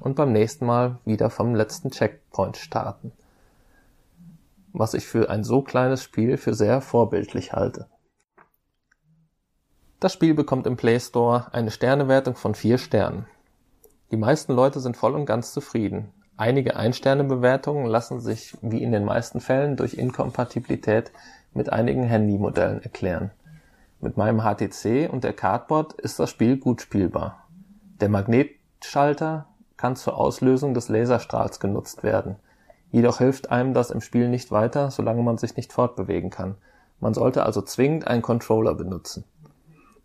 und 0.00 0.16
beim 0.16 0.32
nächsten 0.32 0.64
Mal 0.64 0.98
wieder 1.04 1.28
vom 1.28 1.54
letzten 1.54 1.90
Checkpoint 1.90 2.56
starten. 2.56 3.12
Was 4.72 4.94
ich 4.94 5.06
für 5.06 5.28
ein 5.28 5.44
so 5.44 5.62
kleines 5.62 6.02
Spiel 6.02 6.36
für 6.36 6.54
sehr 6.54 6.80
vorbildlich 6.80 7.52
halte. 7.52 7.88
Das 9.98 10.14
Spiel 10.14 10.32
bekommt 10.32 10.66
im 10.66 10.76
Play 10.76 10.98
Store 10.98 11.52
eine 11.52 11.70
Sternewertung 11.70 12.34
von 12.34 12.54
vier 12.54 12.78
Sternen. 12.78 13.26
Die 14.10 14.16
meisten 14.16 14.54
Leute 14.54 14.80
sind 14.80 14.96
voll 14.96 15.14
und 15.14 15.26
ganz 15.26 15.52
zufrieden. 15.52 16.14
Einige 16.40 16.74
Ein-Sterne-Bewertungen 16.74 17.84
lassen 17.84 18.18
sich 18.18 18.56
wie 18.62 18.82
in 18.82 18.92
den 18.92 19.04
meisten 19.04 19.40
Fällen 19.40 19.76
durch 19.76 19.92
Inkompatibilität 19.92 21.12
mit 21.52 21.70
einigen 21.70 22.08
Handymodellen 22.08 22.82
erklären. 22.82 23.30
Mit 24.00 24.16
meinem 24.16 24.40
HTC 24.40 25.12
und 25.12 25.22
der 25.22 25.34
Cardboard 25.34 25.92
ist 26.00 26.18
das 26.18 26.30
Spiel 26.30 26.56
gut 26.56 26.80
spielbar. 26.80 27.46
Der 28.00 28.08
Magnetschalter 28.08 29.48
kann 29.76 29.96
zur 29.96 30.16
Auslösung 30.16 30.72
des 30.72 30.88
Laserstrahls 30.88 31.60
genutzt 31.60 32.02
werden. 32.02 32.36
Jedoch 32.90 33.18
hilft 33.18 33.50
einem 33.50 33.74
das 33.74 33.90
im 33.90 34.00
Spiel 34.00 34.30
nicht 34.30 34.50
weiter, 34.50 34.90
solange 34.90 35.22
man 35.22 35.36
sich 35.36 35.58
nicht 35.58 35.74
fortbewegen 35.74 36.30
kann. 36.30 36.54
Man 37.00 37.12
sollte 37.12 37.44
also 37.44 37.60
zwingend 37.60 38.06
einen 38.06 38.22
Controller 38.22 38.72
benutzen. 38.72 39.24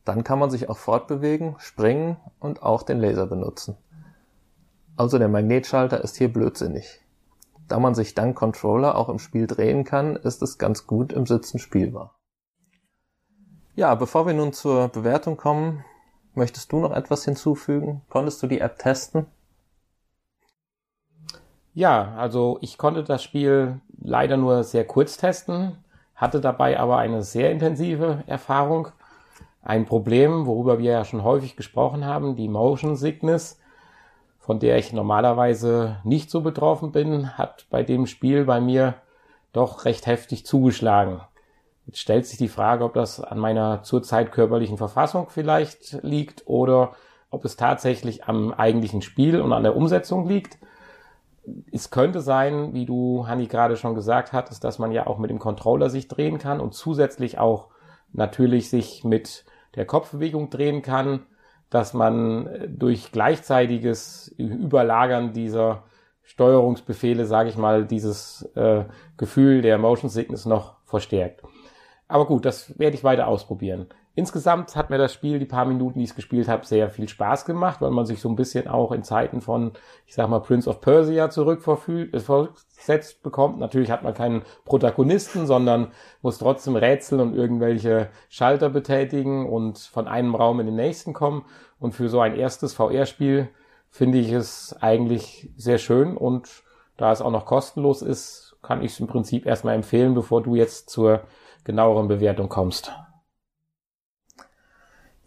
Dann 0.04 0.25
kann 0.25 0.39
man 0.39 0.51
sich 0.51 0.68
auch 0.68 0.80
fortbewegen, 0.80 1.56
springen 1.60 2.18
und 2.42 2.62
auch 2.62 2.84
den 2.84 3.00
Laser 3.00 3.25
benutzen. 3.25 3.77
Also 4.97 5.17
der 5.17 5.27
Magnetschalter 5.27 6.01
ist 6.01 6.15
hier 6.15 6.31
blödsinnig. 6.31 7.01
Da 7.67 7.79
man 7.79 7.95
sich 7.95 8.13
dank 8.13 8.37
Controller 8.37 8.95
auch 8.95 9.09
im 9.09 9.19
Spiel 9.19 9.47
drehen 9.47 9.83
kann, 9.83 10.15
ist 10.15 10.41
es 10.41 10.57
ganz 10.57 10.87
gut 10.87 11.11
im 11.11 11.25
Sitzen 11.25 11.59
spielbar. 11.59 12.15
Ja, 13.75 13.95
bevor 13.95 14.25
wir 14.25 14.33
nun 14.33 14.53
zur 14.53 14.87
Bewertung 14.87 15.35
kommen, 15.35 15.83
möchtest 16.33 16.71
du 16.71 16.79
noch 16.79 16.91
etwas 16.91 17.25
hinzufügen? 17.25 18.03
Konntest 18.07 18.41
du 18.41 18.47
die 18.47 18.61
App 18.61 18.79
testen? 18.79 19.25
Ja, 21.73 22.13
also 22.15 22.57
ich 22.61 22.77
konnte 22.77 23.03
das 23.03 23.21
Spiel 23.21 23.81
leider 23.99 24.37
nur 24.37 24.63
sehr 24.63 24.85
kurz 24.85 25.17
testen, 25.17 25.77
hatte 26.15 26.39
dabei 26.39 26.79
aber 26.79 26.99
eine 26.99 27.21
sehr 27.21 27.51
intensive 27.51 28.23
Erfahrung. 28.27 28.89
Ein 29.61 29.85
Problem, 29.85 30.45
worüber 30.45 30.79
wir 30.79 30.91
ja 30.91 31.03
schon 31.03 31.23
häufig 31.23 31.57
gesprochen 31.57 32.05
haben, 32.05 32.37
die 32.37 32.47
Motion 32.47 32.95
Sickness, 32.95 33.59
von 34.45 34.59
der 34.59 34.77
ich 34.77 34.93
normalerweise 34.93 35.97
nicht 36.03 36.29
so 36.29 36.41
betroffen 36.41 36.91
bin, 36.91 37.37
hat 37.37 37.65
bei 37.69 37.83
dem 37.83 38.05
Spiel 38.05 38.45
bei 38.45 38.61
mir 38.61 38.95
doch 39.53 39.85
recht 39.85 40.05
heftig 40.05 40.45
zugeschlagen. 40.45 41.21
Jetzt 41.85 41.99
stellt 41.99 42.25
sich 42.25 42.37
die 42.37 42.47
Frage, 42.47 42.83
ob 42.83 42.93
das 42.93 43.19
an 43.19 43.39
meiner 43.39 43.83
zurzeit 43.83 44.31
körperlichen 44.31 44.77
Verfassung 44.77 45.29
vielleicht 45.29 46.03
liegt 46.03 46.43
oder 46.45 46.93
ob 47.29 47.45
es 47.45 47.57
tatsächlich 47.57 48.25
am 48.25 48.53
eigentlichen 48.53 49.01
Spiel 49.01 49.41
und 49.41 49.53
an 49.53 49.63
der 49.63 49.75
Umsetzung 49.75 50.27
liegt 50.27 50.57
es 51.71 51.91
könnte 51.91 52.21
sein, 52.21 52.73
wie 52.73 52.85
du, 52.85 53.27
Hanni, 53.27 53.47
gerade 53.47 53.77
schon 53.77 53.95
gesagt 53.95 54.33
hattest, 54.33 54.63
dass 54.63 54.79
man 54.79 54.91
ja 54.91 55.07
auch 55.07 55.17
mit 55.17 55.29
dem 55.29 55.39
Controller 55.39 55.89
sich 55.89 56.07
drehen 56.07 56.37
kann 56.37 56.59
und 56.59 56.73
zusätzlich 56.73 57.37
auch 57.37 57.67
natürlich 58.13 58.69
sich 58.69 59.03
mit 59.03 59.45
der 59.75 59.85
Kopfbewegung 59.85 60.49
drehen 60.49 60.81
kann, 60.81 61.25
dass 61.69 61.93
man 61.93 62.48
äh, 62.48 62.69
durch 62.69 63.12
gleichzeitiges 63.12 64.27
Überlagern 64.38 65.34
dieser 65.34 65.84
Steuerungsbefehle, 66.24 67.25
sage 67.25 67.50
ich 67.50 67.57
mal, 67.57 67.86
dieses 67.86 68.41
äh, 68.55 68.86
Gefühl 69.17 69.62
der 69.62 69.77
Motion 69.77 70.10
Sickness 70.10 70.45
noch 70.45 70.77
verstärkt. 70.86 71.43
Aber 72.07 72.25
gut, 72.25 72.45
das 72.45 72.77
werde 72.79 72.95
ich 72.95 73.03
weiter 73.03 73.27
ausprobieren. 73.27 73.88
Insgesamt 74.17 74.77
hat 74.77 74.89
mir 74.89 74.98
das 74.98 75.13
Spiel, 75.13 75.39
die 75.39 75.45
paar 75.45 75.65
Minuten, 75.65 76.00
die 76.00 76.05
ich 76.05 76.12
es 76.12 76.15
gespielt 76.15 76.48
habe, 76.48 76.65
sehr 76.65 76.89
viel 76.89 77.10
Spaß 77.10 77.43
gemacht, 77.43 77.81
weil 77.81 77.91
man 77.91 78.05
sich 78.05 78.22
so 78.22 78.29
ein 78.29 78.38
bisschen 78.38 78.69
auch 78.69 78.93
in 78.93 79.03
Zeiten 79.03 79.41
von, 79.41 79.74
ich 80.07 80.15
sag 80.15 80.29
mal, 80.29 80.39
Prince 80.39 80.69
of 80.69 80.79
Persia 80.79 81.29
zurückversetzt 81.29 83.22
bekommt. 83.24 83.60
Natürlich 83.60 83.91
hat 83.91 84.03
man 84.03 84.13
keinen 84.13 84.43
Protagonisten, 84.63 85.45
sondern 85.45 85.91
muss 86.22 86.38
trotzdem 86.38 86.77
rätseln 86.77 87.19
und 87.19 87.36
irgendwelche 87.36 88.07
Schalter 88.29 88.69
betätigen 88.69 89.50
und 89.50 89.79
von 89.79 90.07
einem 90.07 90.34
Raum 90.34 90.62
in 90.62 90.67
den 90.67 90.77
nächsten 90.77 91.12
kommen. 91.12 91.43
Und 91.77 91.91
für 91.91 92.07
so 92.07 92.22
ein 92.22 92.38
erstes 92.38 92.74
VR-Spiel 92.74 93.50
finde 93.89 94.17
ich 94.19 94.31
es 94.31 94.74
eigentlich 94.79 95.50
sehr 95.57 95.77
schön 95.77 96.15
und 96.15 96.63
da 96.95 97.12
es 97.12 97.22
auch 97.22 97.31
noch 97.31 97.45
kostenlos 97.45 98.01
ist, 98.01 98.55
kann 98.62 98.81
ich 98.81 98.93
es 98.93 99.00
im 99.01 99.07
Prinzip 99.07 99.45
erstmal 99.45 99.75
empfehlen, 99.75 100.13
bevor 100.13 100.41
du 100.41 100.55
jetzt 100.55 100.89
zur 100.89 101.24
genaueren 101.65 102.07
Bewertung 102.07 102.48
kommst. 102.48 102.93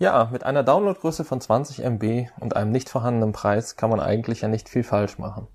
Ja, 0.01 0.29
mit 0.31 0.45
einer 0.45 0.63
Downloadgröße 0.63 1.25
von 1.25 1.41
20 1.41 1.83
MB 1.85 2.29
und 2.39 2.55
einem 2.55 2.71
nicht 2.71 2.89
vorhandenen 2.89 3.33
Preis 3.33 3.75
kann 3.75 3.91
man 3.91 3.99
eigentlich 3.99 4.43
ja 4.43 4.49
nicht 4.49 4.69
viel 4.69 4.85
falsch 4.85 5.19
machen. 5.19 5.49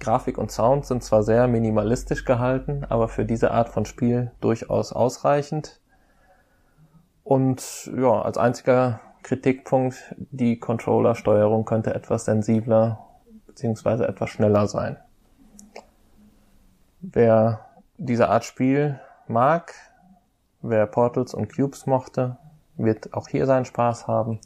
Grafik 0.00 0.38
und 0.38 0.50
Sound 0.50 0.86
sind 0.86 1.04
zwar 1.04 1.22
sehr 1.22 1.46
minimalistisch 1.46 2.24
gehalten, 2.24 2.86
aber 2.88 3.08
für 3.08 3.26
diese 3.26 3.50
Art 3.50 3.68
von 3.68 3.84
Spiel 3.84 4.32
durchaus 4.40 4.94
ausreichend. 4.94 5.80
Und 7.22 7.90
ja, 7.94 8.22
als 8.22 8.38
einziger 8.38 9.00
Kritikpunkt, 9.22 10.14
die 10.16 10.58
Controller-Steuerung 10.58 11.66
könnte 11.66 11.94
etwas 11.94 12.24
sensibler 12.24 13.06
bzw. 13.46 14.04
etwas 14.04 14.30
schneller 14.30 14.68
sein. 14.68 14.96
Wer 17.02 17.66
diese 17.98 18.30
Art 18.30 18.44
Spiel 18.44 19.00
mag, 19.28 19.74
wer 20.62 20.86
Portals 20.86 21.34
und 21.34 21.54
Cubes 21.54 21.84
mochte, 21.84 22.38
wird 22.76 23.14
auch 23.14 23.28
hier 23.28 23.46
seinen 23.46 23.64
Spaß 23.64 24.06
haben. 24.06 24.40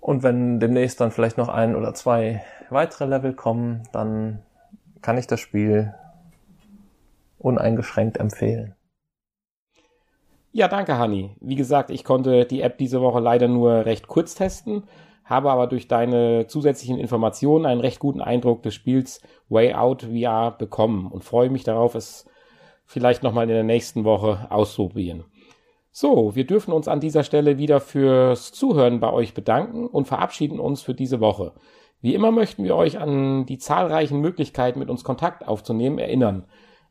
Und 0.00 0.22
wenn 0.22 0.60
demnächst 0.60 1.00
dann 1.00 1.10
vielleicht 1.10 1.38
noch 1.38 1.48
ein 1.48 1.76
oder 1.76 1.94
zwei 1.94 2.42
weitere 2.70 3.04
Level 3.04 3.34
kommen, 3.34 3.82
dann 3.92 4.42
kann 5.02 5.18
ich 5.18 5.26
das 5.26 5.40
Spiel 5.40 5.94
uneingeschränkt 7.38 8.18
empfehlen. 8.18 8.74
Ja, 10.52 10.66
danke, 10.66 10.98
Hani. 10.98 11.36
Wie 11.40 11.54
gesagt, 11.54 11.90
ich 11.90 12.04
konnte 12.04 12.44
die 12.44 12.62
App 12.62 12.76
diese 12.78 13.00
Woche 13.00 13.20
leider 13.20 13.46
nur 13.46 13.86
recht 13.86 14.08
kurz 14.08 14.34
testen, 14.34 14.82
habe 15.24 15.50
aber 15.50 15.68
durch 15.68 15.86
deine 15.86 16.48
zusätzlichen 16.48 16.98
Informationen 16.98 17.66
einen 17.66 17.80
recht 17.80 18.00
guten 18.00 18.20
Eindruck 18.20 18.64
des 18.64 18.74
Spiels 18.74 19.20
Way 19.48 19.74
Out 19.74 20.02
VR 20.02 20.50
bekommen 20.50 21.06
und 21.06 21.22
freue 21.22 21.50
mich 21.50 21.62
darauf, 21.62 21.94
es 21.94 22.26
vielleicht 22.84 23.22
nochmal 23.22 23.44
in 23.44 23.54
der 23.54 23.62
nächsten 23.62 24.02
Woche 24.02 24.48
auszuprobieren. 24.50 25.24
So, 26.00 26.34
wir 26.34 26.46
dürfen 26.46 26.72
uns 26.72 26.88
an 26.88 26.98
dieser 26.98 27.24
Stelle 27.24 27.58
wieder 27.58 27.78
fürs 27.78 28.52
Zuhören 28.52 29.00
bei 29.00 29.12
euch 29.12 29.34
bedanken 29.34 29.86
und 29.86 30.08
verabschieden 30.08 30.58
uns 30.58 30.80
für 30.80 30.94
diese 30.94 31.20
Woche. 31.20 31.52
Wie 32.00 32.14
immer 32.14 32.30
möchten 32.30 32.64
wir 32.64 32.74
euch 32.74 32.98
an 32.98 33.44
die 33.44 33.58
zahlreichen 33.58 34.18
Möglichkeiten, 34.18 34.78
mit 34.78 34.88
uns 34.88 35.04
Kontakt 35.04 35.46
aufzunehmen, 35.46 35.98
erinnern. 35.98 36.46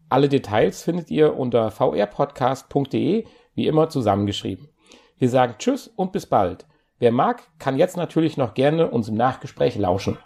Alle 0.09 0.29
Details 0.29 0.83
findet 0.83 1.09
ihr 1.09 1.35
unter 1.35 1.71
vrpodcast.de, 1.71 3.25
wie 3.55 3.65
immer 3.65 3.89
zusammengeschrieben. 3.89 4.69
Wir 5.17 5.29
sagen 5.29 5.55
Tschüss 5.57 5.87
und 5.87 6.11
bis 6.11 6.27
bald. 6.27 6.67
Wer 6.99 7.11
mag, 7.11 7.41
kann 7.57 7.79
jetzt 7.79 7.97
natürlich 7.97 8.37
noch 8.37 8.53
gerne 8.53 8.91
uns 8.91 9.09
im 9.09 9.15
Nachgespräch 9.15 9.75
lauschen. 9.75 10.19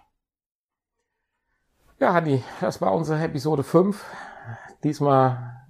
Ja, 2.02 2.12
Hanni, 2.12 2.44
das 2.60 2.82
war 2.82 2.94
unsere 2.94 3.24
Episode 3.24 3.64
5. 3.64 4.04
Diesmal 4.84 5.63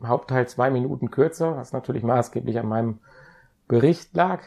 im 0.00 0.08
Hauptteil 0.08 0.48
zwei 0.48 0.70
Minuten 0.70 1.10
kürzer, 1.10 1.56
was 1.56 1.72
natürlich 1.72 2.02
maßgeblich 2.02 2.58
an 2.58 2.68
meinem 2.68 2.98
Bericht 3.66 4.14
lag. 4.14 4.40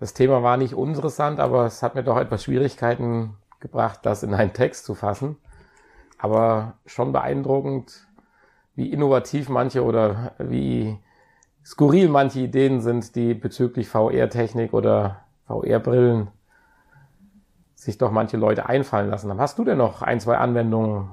Das 0.00 0.14
Thema 0.14 0.42
war 0.42 0.56
nicht 0.56 0.74
uninteressant, 0.74 1.40
aber 1.40 1.66
es 1.66 1.82
hat 1.82 1.94
mir 1.94 2.04
doch 2.04 2.18
etwas 2.18 2.44
Schwierigkeiten 2.44 3.36
gebracht, 3.60 4.00
das 4.02 4.22
in 4.22 4.34
einen 4.34 4.52
Text 4.52 4.84
zu 4.84 4.94
fassen. 4.94 5.36
Aber 6.18 6.74
schon 6.86 7.12
beeindruckend, 7.12 8.06
wie 8.74 8.92
innovativ 8.92 9.48
manche 9.48 9.84
oder 9.84 10.32
wie 10.38 10.98
skurril 11.64 12.08
manche 12.08 12.40
Ideen 12.40 12.80
sind, 12.80 13.14
die 13.16 13.34
bezüglich 13.34 13.88
VR-Technik 13.88 14.72
oder 14.72 15.24
VR-Brillen 15.46 16.28
sich 17.74 17.98
doch 17.98 18.10
manche 18.10 18.36
Leute 18.36 18.66
einfallen 18.66 19.10
lassen. 19.10 19.36
Hast 19.38 19.58
du 19.58 19.64
denn 19.64 19.78
noch 19.78 20.02
ein, 20.02 20.20
zwei 20.20 20.38
Anwendungen, 20.38 21.10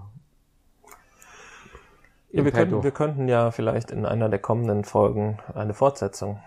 ja, 2.35 2.43
wir, 2.45 2.51
könnten, 2.51 2.83
wir 2.83 2.91
könnten 2.91 3.27
ja 3.27 3.51
vielleicht 3.51 3.91
in 3.91 4.05
einer 4.05 4.27
der 4.29 4.39
kommenden 4.39 4.83
Folgen 4.83 5.39
eine 5.53 5.73
Fortsetzung 5.73 6.41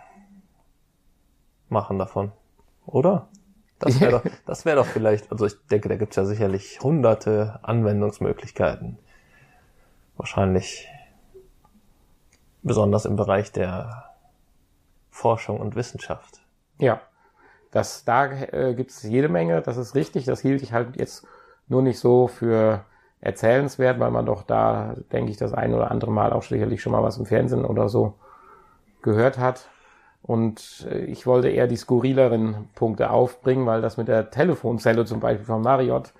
machen 1.68 1.98
davon. 1.98 2.32
Oder? 2.84 3.28
Das 3.78 4.00
wäre 4.00 4.12
doch, 4.22 4.22
das 4.44 4.64
wäre 4.64 4.76
doch 4.76 4.86
vielleicht, 4.86 5.32
also 5.32 5.46
ich 5.46 5.54
denke, 5.70 5.88
da 5.88 5.96
gibt's 5.96 6.16
ja 6.16 6.24
sicherlich 6.24 6.80
hunderte 6.82 7.60
Anwendungsmöglichkeiten. 7.62 8.98
Wahrscheinlich 10.16 10.88
besonders 12.62 13.04
im 13.04 13.16
Bereich 13.16 13.52
der 13.52 14.10
Forschung 15.10 15.58
und 15.58 15.74
Wissenschaft. 15.74 16.42
Ja, 16.78 17.00
das, 17.70 18.04
da 18.04 18.26
äh, 18.26 18.74
gibt's 18.74 19.02
jede 19.04 19.28
Menge, 19.28 19.62
das 19.62 19.76
ist 19.78 19.94
richtig. 19.94 20.26
Das 20.26 20.40
hielt 20.40 20.62
ich 20.62 20.72
halt 20.72 20.96
jetzt 20.96 21.26
nur 21.66 21.82
nicht 21.82 21.98
so 21.98 22.28
für 22.28 22.84
erzählenswert, 23.20 23.98
weil 23.98 24.10
man 24.10 24.26
doch 24.26 24.42
da, 24.42 24.94
denke 25.12 25.30
ich, 25.30 25.36
das 25.36 25.52
ein 25.52 25.74
oder 25.74 25.90
andere 25.90 26.10
Mal 26.10 26.32
auch 26.32 26.42
sicherlich 26.42 26.80
schon 26.82 26.92
mal 26.92 27.02
was 27.02 27.18
im 27.18 27.26
Fernsehen 27.26 27.64
oder 27.64 27.88
so 27.88 28.14
gehört 29.02 29.38
hat. 29.38 29.68
Und 30.22 30.86
äh, 30.90 31.04
ich 31.04 31.26
wollte 31.26 31.48
eher 31.48 31.66
die 31.66 31.76
skurrileren 31.76 32.68
Punkte 32.74 33.10
aufbringen, 33.10 33.66
weil 33.66 33.80
das 33.80 33.96
mit 33.96 34.08
der 34.08 34.30
Telefonzelle 34.30 35.04
zum 35.04 35.20
Beispiel 35.20 35.46
von 35.46 35.62
Marriott 35.62 36.12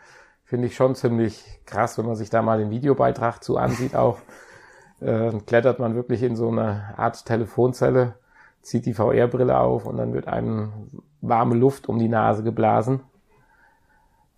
finde 0.45 0.67
ich 0.67 0.77
schon 0.77 0.95
ziemlich 0.95 1.61
krass, 1.67 1.99
wenn 1.99 2.07
man 2.07 2.17
sich 2.17 2.31
da 2.31 2.41
mal 2.43 2.59
den 2.59 2.71
Videobeitrag 2.71 3.45
zu 3.45 3.59
ansieht 3.59 3.95
auch. 3.95 4.19
Äh, 5.01 5.31
klettert 5.47 5.79
man 5.79 5.95
wirklich 5.95 6.23
in 6.25 6.35
so 6.35 6.49
eine 6.49 6.95
Art 6.97 7.25
Telefonzelle, 7.25 8.15
zieht 8.63 8.87
die 8.87 8.95
VR-Brille 8.95 9.57
auf 9.57 9.87
und 9.87 9.97
dann 9.97 10.13
wird 10.13 10.27
einem 10.27 10.73
warme 11.21 11.55
Luft 11.55 11.89
um 11.89 12.01
die 12.01 12.09
Nase 12.09 12.43
geblasen 12.43 13.03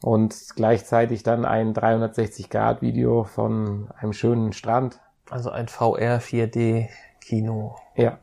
und 0.02 0.34
gleichzeitig 0.56 1.22
dann 1.22 1.44
ein 1.44 1.74
360-Grad-Video 1.74 3.24
von 3.24 3.88
einem 3.98 4.12
schönen 4.12 4.52
Strand. 4.52 5.00
Also 5.28 5.50
ein 5.50 5.68
VR 5.68 6.20
4D 6.20 6.88
Kino 7.20 7.76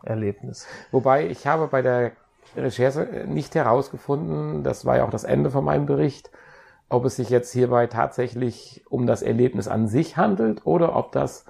Erlebnis. 0.04 0.66
Ja. 0.66 0.88
Wobei 0.92 1.28
ich 1.28 1.48
habe 1.48 1.68
bei 1.68 1.82
der 1.82 2.12
Recherche 2.56 3.26
nicht 3.28 3.56
herausgefunden, 3.56 4.64
das 4.64 4.86
war 4.86 4.98
ja 4.98 5.06
auch 5.06 5.10
das 5.10 5.24
Ende 5.24 5.52
von 5.52 5.64
meinem 5.64 5.86
Bericht, 5.86 6.32
ob 6.90 7.06
es 7.06 7.18
sich 7.18 7.30
jetzt 7.30 7.52
hierbei 7.54 7.88
tatsächlich 7.88 8.84
um 8.90 9.08
das 9.08 9.22
Erlebnis 9.22 9.68
an 9.68 9.88
sich 9.88 10.18
handelt 10.18 10.66
oder 10.66 10.96
ob 10.96 11.12
das, 11.12 11.46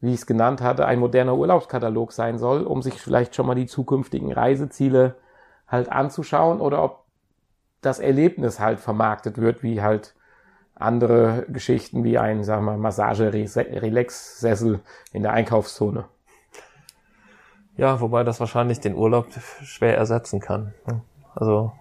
wie 0.00 0.14
ich 0.14 0.20
es 0.20 0.26
genannt 0.26 0.62
hatte, 0.62 0.86
ein 0.86 1.00
moderner 1.00 1.36
Urlaubskatalog 1.36 2.12
sein 2.12 2.38
soll, 2.38 2.62
um 2.62 2.80
sich 2.80 3.00
vielleicht 3.00 3.34
schon 3.34 3.46
mal 3.46 3.54
die 3.54 3.66
zukünftigen 3.66 4.32
Reiseziele 4.32 5.16
halt 5.66 5.90
anzuschauen 5.90 6.60
oder 6.60 6.82
ob 6.82 6.99
das 7.80 7.98
Erlebnis 7.98 8.60
halt 8.60 8.80
vermarktet 8.80 9.38
wird, 9.38 9.62
wie 9.62 9.82
halt 9.82 10.14
andere 10.74 11.46
Geschichten 11.48 12.04
wie 12.04 12.18
ein, 12.18 12.42
sagen 12.42 12.64
wir, 12.64 12.76
Massage-Relax-Sessel 12.76 14.80
in 15.12 15.22
der 15.22 15.32
Einkaufszone. 15.32 16.06
Ja, 17.76 18.00
wobei 18.00 18.24
das 18.24 18.40
wahrscheinlich 18.40 18.80
den 18.80 18.94
Urlaub 18.94 19.28
schwer 19.62 19.96
ersetzen 19.96 20.40
kann. 20.40 20.74
Also, 21.34 21.72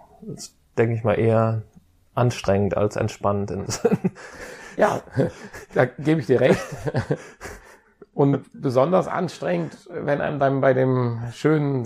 denke 0.77 0.95
ich 0.95 1.03
mal, 1.03 1.19
eher 1.19 1.63
anstrengend 2.13 2.77
als 2.77 2.95
entspannend. 2.95 3.51
ja, 4.77 5.01
da 5.73 5.85
gebe 5.85 6.21
ich 6.21 6.27
dir 6.27 6.41
recht. 6.41 6.63
Und 8.13 8.45
besonders 8.53 9.07
anstrengend, 9.07 9.89
wenn 9.89 10.19
einem 10.19 10.39
dann 10.39 10.61
bei 10.61 10.73
dem 10.73 11.21
schönen 11.31 11.85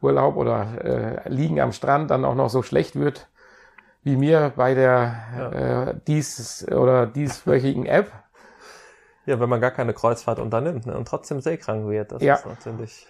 Seeurlaub 0.00 0.36
oder 0.36 0.84
äh, 0.84 1.28
Liegen 1.28 1.60
am 1.60 1.72
Strand 1.72 2.10
dann 2.10 2.24
auch 2.24 2.34
noch 2.34 2.48
so 2.48 2.62
schlecht 2.62 2.96
wird, 2.96 3.28
wie 4.02 4.16
mir 4.16 4.52
bei 4.54 4.74
der 4.74 5.16
ja. 5.36 5.88
äh, 5.88 5.94
dies 6.06 6.66
oder 6.70 7.06
dieswöchigen 7.06 7.86
App. 7.86 8.12
Ja, 9.26 9.38
wenn 9.40 9.48
man 9.48 9.60
gar 9.60 9.72
keine 9.72 9.92
Kreuzfahrt 9.92 10.38
unternimmt 10.38 10.86
ne, 10.86 10.96
und 10.96 11.06
trotzdem 11.06 11.40
seekrank 11.40 11.86
wird, 11.88 12.12
das 12.12 12.22
ja. 12.22 12.36
ist 12.36 12.46
natürlich. 12.46 13.06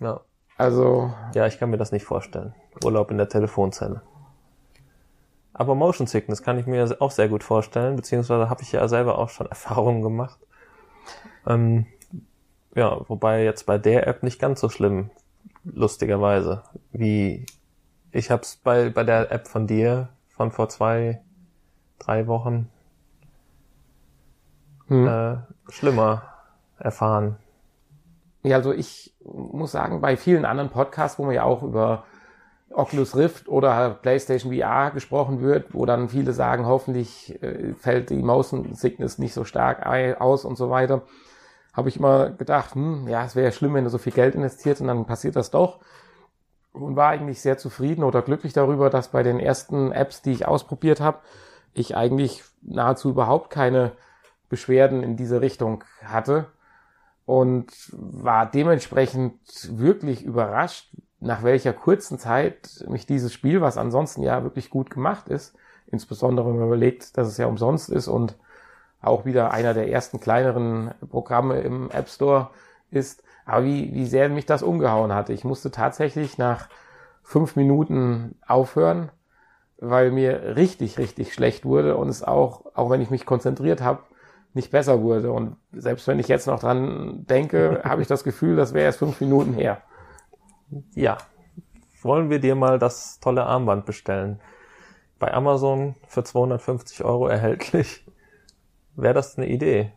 Ja. 0.00 0.20
Also. 0.58 1.14
Ja, 1.34 1.46
ich 1.46 1.58
kann 1.58 1.70
mir 1.70 1.78
das 1.78 1.92
nicht 1.92 2.04
vorstellen. 2.04 2.54
Urlaub 2.84 3.10
in 3.10 3.18
der 3.18 3.28
Telefonzelle. 3.28 4.02
Aber 5.54 5.74
Motion 5.74 6.06
Sickness 6.06 6.42
kann 6.42 6.58
ich 6.58 6.66
mir 6.66 6.96
auch 7.00 7.10
sehr 7.10 7.28
gut 7.28 7.42
vorstellen, 7.42 7.96
beziehungsweise 7.96 8.50
habe 8.50 8.62
ich 8.62 8.72
ja 8.72 8.86
selber 8.88 9.18
auch 9.18 9.30
schon 9.30 9.46
Erfahrungen 9.50 10.02
gemacht. 10.02 10.38
Ähm, 11.46 11.86
ja, 12.74 13.00
wobei 13.08 13.42
jetzt 13.42 13.64
bei 13.64 13.78
der 13.78 14.06
App 14.06 14.22
nicht 14.22 14.38
ganz 14.38 14.60
so 14.60 14.68
schlimm, 14.68 15.10
lustigerweise, 15.72 16.62
wie 16.92 17.46
ich 18.12 18.30
habe 18.30 18.42
es 18.42 18.56
bei, 18.56 18.88
bei 18.90 19.04
der 19.04 19.30
App 19.30 19.48
von 19.48 19.66
dir 19.66 20.08
von 20.28 20.50
vor 20.50 20.68
zwei, 20.68 21.20
drei 21.98 22.26
Wochen 22.26 22.70
hm. 24.88 25.06
äh, 25.06 25.36
schlimmer 25.68 26.22
erfahren. 26.78 27.36
Ja, 28.42 28.56
also 28.56 28.72
ich 28.72 29.14
muss 29.24 29.72
sagen, 29.72 30.00
bei 30.00 30.16
vielen 30.16 30.44
anderen 30.44 30.70
Podcasts, 30.70 31.18
wo 31.18 31.24
man 31.24 31.34
ja 31.34 31.42
auch 31.42 31.62
über 31.62 32.04
Oculus 32.70 33.16
Rift 33.16 33.48
oder 33.48 33.90
PlayStation 33.90 34.54
VR 34.54 34.90
gesprochen 34.92 35.40
wird, 35.40 35.74
wo 35.74 35.86
dann 35.86 36.08
viele 36.08 36.32
sagen, 36.32 36.66
hoffentlich 36.66 37.42
äh, 37.42 37.74
fällt 37.74 38.10
die 38.10 38.22
Motion 38.22 38.74
Sickness 38.74 39.18
nicht 39.18 39.34
so 39.34 39.44
stark 39.44 39.84
aus 40.20 40.44
und 40.44 40.56
so 40.56 40.70
weiter, 40.70 41.02
habe 41.76 41.90
ich 41.90 41.98
immer 41.98 42.30
gedacht, 42.30 42.74
hm, 42.74 43.06
ja, 43.06 43.24
es 43.24 43.36
wäre 43.36 43.46
ja 43.46 43.52
schlimm, 43.52 43.74
wenn 43.74 43.84
du 43.84 43.90
so 43.90 43.98
viel 43.98 44.12
Geld 44.12 44.34
investiert 44.34 44.80
und 44.80 44.86
dann 44.86 45.04
passiert 45.04 45.36
das 45.36 45.50
doch. 45.50 45.80
Und 46.72 46.96
war 46.96 47.10
eigentlich 47.10 47.40
sehr 47.40 47.58
zufrieden 47.58 48.02
oder 48.02 48.22
glücklich 48.22 48.54
darüber, 48.54 48.88
dass 48.90 49.08
bei 49.08 49.22
den 49.22 49.38
ersten 49.38 49.92
Apps, 49.92 50.22
die 50.22 50.32
ich 50.32 50.48
ausprobiert 50.48 51.00
habe, 51.00 51.18
ich 51.74 51.96
eigentlich 51.96 52.42
nahezu 52.62 53.10
überhaupt 53.10 53.50
keine 53.50 53.92
Beschwerden 54.48 55.02
in 55.02 55.16
diese 55.16 55.40
Richtung 55.42 55.84
hatte 56.02 56.46
und 57.26 57.72
war 57.92 58.50
dementsprechend 58.50 59.38
wirklich 59.78 60.24
überrascht, 60.24 60.94
nach 61.20 61.42
welcher 61.42 61.72
kurzen 61.72 62.18
Zeit 62.18 62.84
mich 62.88 63.06
dieses 63.06 63.32
Spiel, 63.32 63.60
was 63.60 63.76
ansonsten 63.76 64.22
ja 64.22 64.42
wirklich 64.42 64.70
gut 64.70 64.90
gemacht 64.90 65.28
ist, 65.28 65.54
insbesondere 65.86 66.48
wenn 66.48 66.58
man 66.58 66.68
überlegt, 66.68 67.16
dass 67.18 67.28
es 67.28 67.36
ja 67.36 67.46
umsonst 67.46 67.90
ist 67.90 68.08
und 68.08 68.36
auch 69.00 69.24
wieder 69.24 69.52
einer 69.52 69.74
der 69.74 69.90
ersten 69.90 70.20
kleineren 70.20 70.92
Programme 71.08 71.60
im 71.60 71.90
App 71.90 72.08
Store 72.08 72.50
ist, 72.90 73.22
aber 73.44 73.64
wie, 73.64 73.94
wie 73.94 74.06
sehr 74.06 74.28
mich 74.28 74.46
das 74.46 74.62
umgehauen 74.62 75.12
hatte. 75.14 75.32
Ich 75.32 75.44
musste 75.44 75.70
tatsächlich 75.70 76.38
nach 76.38 76.68
fünf 77.22 77.56
Minuten 77.56 78.36
aufhören, 78.46 79.10
weil 79.78 80.10
mir 80.10 80.56
richtig, 80.56 80.98
richtig 80.98 81.34
schlecht 81.34 81.64
wurde 81.64 81.96
und 81.96 82.08
es 82.08 82.22
auch, 82.22 82.64
auch 82.74 82.90
wenn 82.90 83.00
ich 83.00 83.10
mich 83.10 83.26
konzentriert 83.26 83.80
habe, 83.80 84.00
nicht 84.54 84.70
besser 84.70 85.02
wurde. 85.02 85.30
Und 85.30 85.56
selbst 85.72 86.08
wenn 86.08 86.18
ich 86.18 86.28
jetzt 86.28 86.46
noch 86.46 86.58
dran 86.58 87.26
denke, 87.26 87.82
habe 87.84 88.02
ich 88.02 88.08
das 88.08 88.24
Gefühl, 88.24 88.56
das 88.56 88.74
wäre 88.74 88.86
erst 88.86 88.98
fünf 88.98 89.20
Minuten 89.20 89.52
her. 89.52 89.82
Ja. 90.94 91.18
Wollen 92.02 92.30
wir 92.30 92.38
dir 92.40 92.54
mal 92.54 92.78
das 92.78 93.20
tolle 93.20 93.44
Armband 93.44 93.84
bestellen? 93.86 94.40
Bei 95.18 95.32
Amazon 95.32 95.94
für 96.06 96.24
250 96.24 97.04
Euro 97.04 97.26
erhältlich. 97.26 98.05
Wäre 98.96 99.14
das 99.14 99.36
eine 99.36 99.46
Idee? 99.46 99.92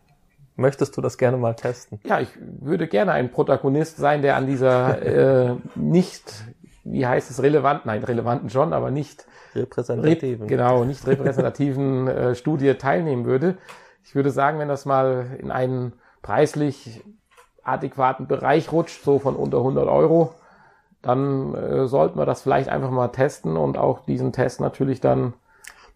Möchtest 0.56 0.96
du 0.96 1.00
das 1.00 1.16
gerne 1.16 1.38
mal 1.38 1.54
testen? 1.54 2.00
Ja, 2.04 2.20
ich 2.20 2.28
würde 2.38 2.86
gerne 2.86 3.12
ein 3.12 3.32
Protagonist 3.32 3.96
sein, 3.96 4.20
der 4.20 4.36
an 4.36 4.46
dieser 4.46 5.02
äh, 5.50 5.56
nicht, 5.74 6.44
wie 6.84 7.06
heißt 7.06 7.30
es, 7.30 7.42
relevanten, 7.42 7.88
nein, 7.88 8.04
relevanten 8.04 8.50
schon, 8.50 8.74
aber 8.74 8.90
nicht 8.90 9.26
repräsentativen, 9.54 10.42
re 10.42 10.48
genau, 10.48 10.84
nicht 10.84 11.06
repräsentativen 11.06 12.08
äh, 12.08 12.34
Studie 12.34 12.74
teilnehmen 12.74 13.24
würde. 13.24 13.56
Ich 14.04 14.14
würde 14.14 14.30
sagen, 14.30 14.58
wenn 14.58 14.68
das 14.68 14.84
mal 14.84 15.38
in 15.38 15.50
einen 15.50 15.94
preislich 16.20 17.02
adäquaten 17.62 18.26
Bereich 18.26 18.70
rutscht, 18.70 19.02
so 19.02 19.18
von 19.18 19.36
unter 19.36 19.58
100 19.58 19.88
Euro, 19.88 20.34
dann 21.00 21.54
äh, 21.54 21.86
sollten 21.86 22.18
wir 22.18 22.26
das 22.26 22.42
vielleicht 22.42 22.68
einfach 22.68 22.90
mal 22.90 23.08
testen 23.08 23.56
und 23.56 23.78
auch 23.78 24.04
diesen 24.04 24.32
Test 24.32 24.60
natürlich 24.60 25.00
dann. 25.00 25.34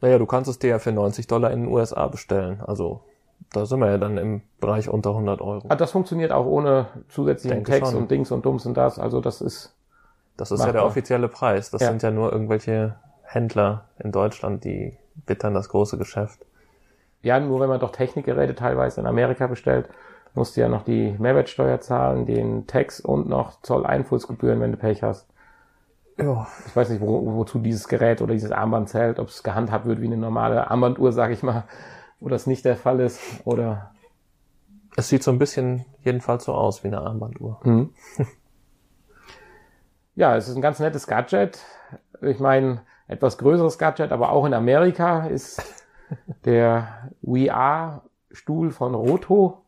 Naja, 0.01 0.19
du 0.19 0.27
kannst 0.27 0.51
es 0.51 0.59
dir 0.59 0.71
ja 0.71 0.79
für 0.79 0.93
90 0.93 1.27
Dollar 1.27 1.51
in 1.51 1.63
den 1.63 1.73
USA 1.73 2.07
bestellen. 2.09 2.61
Also 2.67 3.01
da 3.53 3.67
sind 3.67 3.81
wir 3.81 3.91
ja 3.91 3.99
dann 3.99 4.19
im 4.19 4.43
Bereich 4.61 4.89
unter 4.89 5.11
100 5.11 5.41
Euro. 5.41 5.67
Ah, 5.69 5.77
das 5.77 5.93
funktioniert 5.93 6.33
auch 6.33 6.47
ohne 6.47 6.87
zusätzlichen 7.09 7.59
Denke 7.59 7.73
Text 7.73 7.93
schon. 7.93 8.03
und 8.03 8.11
Dings 8.11 8.31
und 8.31 8.45
Dums 8.45 8.67
und 8.67 8.77
das. 8.77 8.99
Also 8.99 9.21
das 9.21 9.41
ist. 9.41 9.75
Das 10.37 10.51
ist 10.51 10.59
machbar. 10.59 10.75
ja 10.75 10.81
der 10.81 10.87
offizielle 10.87 11.29
Preis. 11.29 11.71
Das 11.71 11.81
ja. 11.81 11.89
sind 11.89 12.03
ja 12.03 12.11
nur 12.11 12.33
irgendwelche 12.33 12.97
Händler 13.23 13.85
in 13.99 14.11
Deutschland, 14.11 14.65
die 14.65 14.97
bittern 15.27 15.55
das 15.55 15.69
große 15.69 15.97
Geschäft. 15.97 16.45
Ja, 17.23 17.39
nur 17.41 17.61
wenn 17.61 17.69
man 17.69 17.81
doch 17.81 17.93
Technikgeräte 17.93 18.55
teilweise 18.55 19.01
in 19.01 19.07
Amerika 19.07 19.47
bestellt, 19.47 19.89
musst 20.35 20.57
du 20.57 20.61
ja 20.61 20.69
noch 20.69 20.85
die 20.85 21.15
Mehrwertsteuer 21.19 21.81
zahlen, 21.81 22.27
den 22.27 22.67
Tax 22.67 23.01
und 23.01 23.29
noch 23.29 23.61
Zolleinfußgebühren, 23.63 24.61
wenn 24.61 24.73
du 24.73 24.77
Pech 24.77 25.03
hast. 25.03 25.27
Ja. 26.17 26.47
Ich 26.67 26.77
weiß 26.77 26.91
nicht, 26.91 27.01
wo, 27.01 27.35
wozu 27.35 27.59
dieses 27.59 27.89
Gerät 27.89 28.23
oder 28.23 28.35
dieses 28.35 28.53
Armband 28.53 28.89
zählt, 28.89 29.19
ob 29.19 29.29
es 29.29 29.43
gehandhabt 29.43 29.87
wird 29.87 30.01
wie 30.01 30.07
eine 30.07 30.17
normale 30.17 30.71
Armbanduhr, 30.71 31.13
sag 31.13 31.31
ich 31.31 31.43
mal 31.43 31.65
wo 32.25 32.31
das 32.31 32.47
nicht 32.47 32.65
der 32.65 32.77
Fall 32.77 33.01
ist? 33.01 33.21
Oder? 33.45 33.93
Es 34.97 35.11
sieht 35.11 35.23
so 35.23 35.31
ein 35.31 35.39
bisschen 35.39 35.85
jedenfalls 36.03 36.45
so 36.45 36.55
aus 36.55 36.83
wie 36.83 36.89
eine 36.89 37.03
Armbanduhr. 37.03 37.61
Mhm. 37.65 37.93
ja, 40.15 40.35
es 40.35 40.49
ist 40.49 40.57
ein 40.57 40.63
ganz 40.63 40.79
nettes 40.81 41.07
Gadget. 41.07 41.61
Ich 42.23 42.41
meine, 42.41 42.81
etwas 43.09 43.37
größeres 43.37 43.77
Gadget, 43.77 44.11
aber 44.11 44.31
auch 44.31 44.47
in 44.47 44.55
Amerika 44.55 45.27
ist 45.27 45.63
der 46.47 47.11
VR-Stuhl 47.23 48.71
von 48.71 48.95
Roto. 48.95 49.64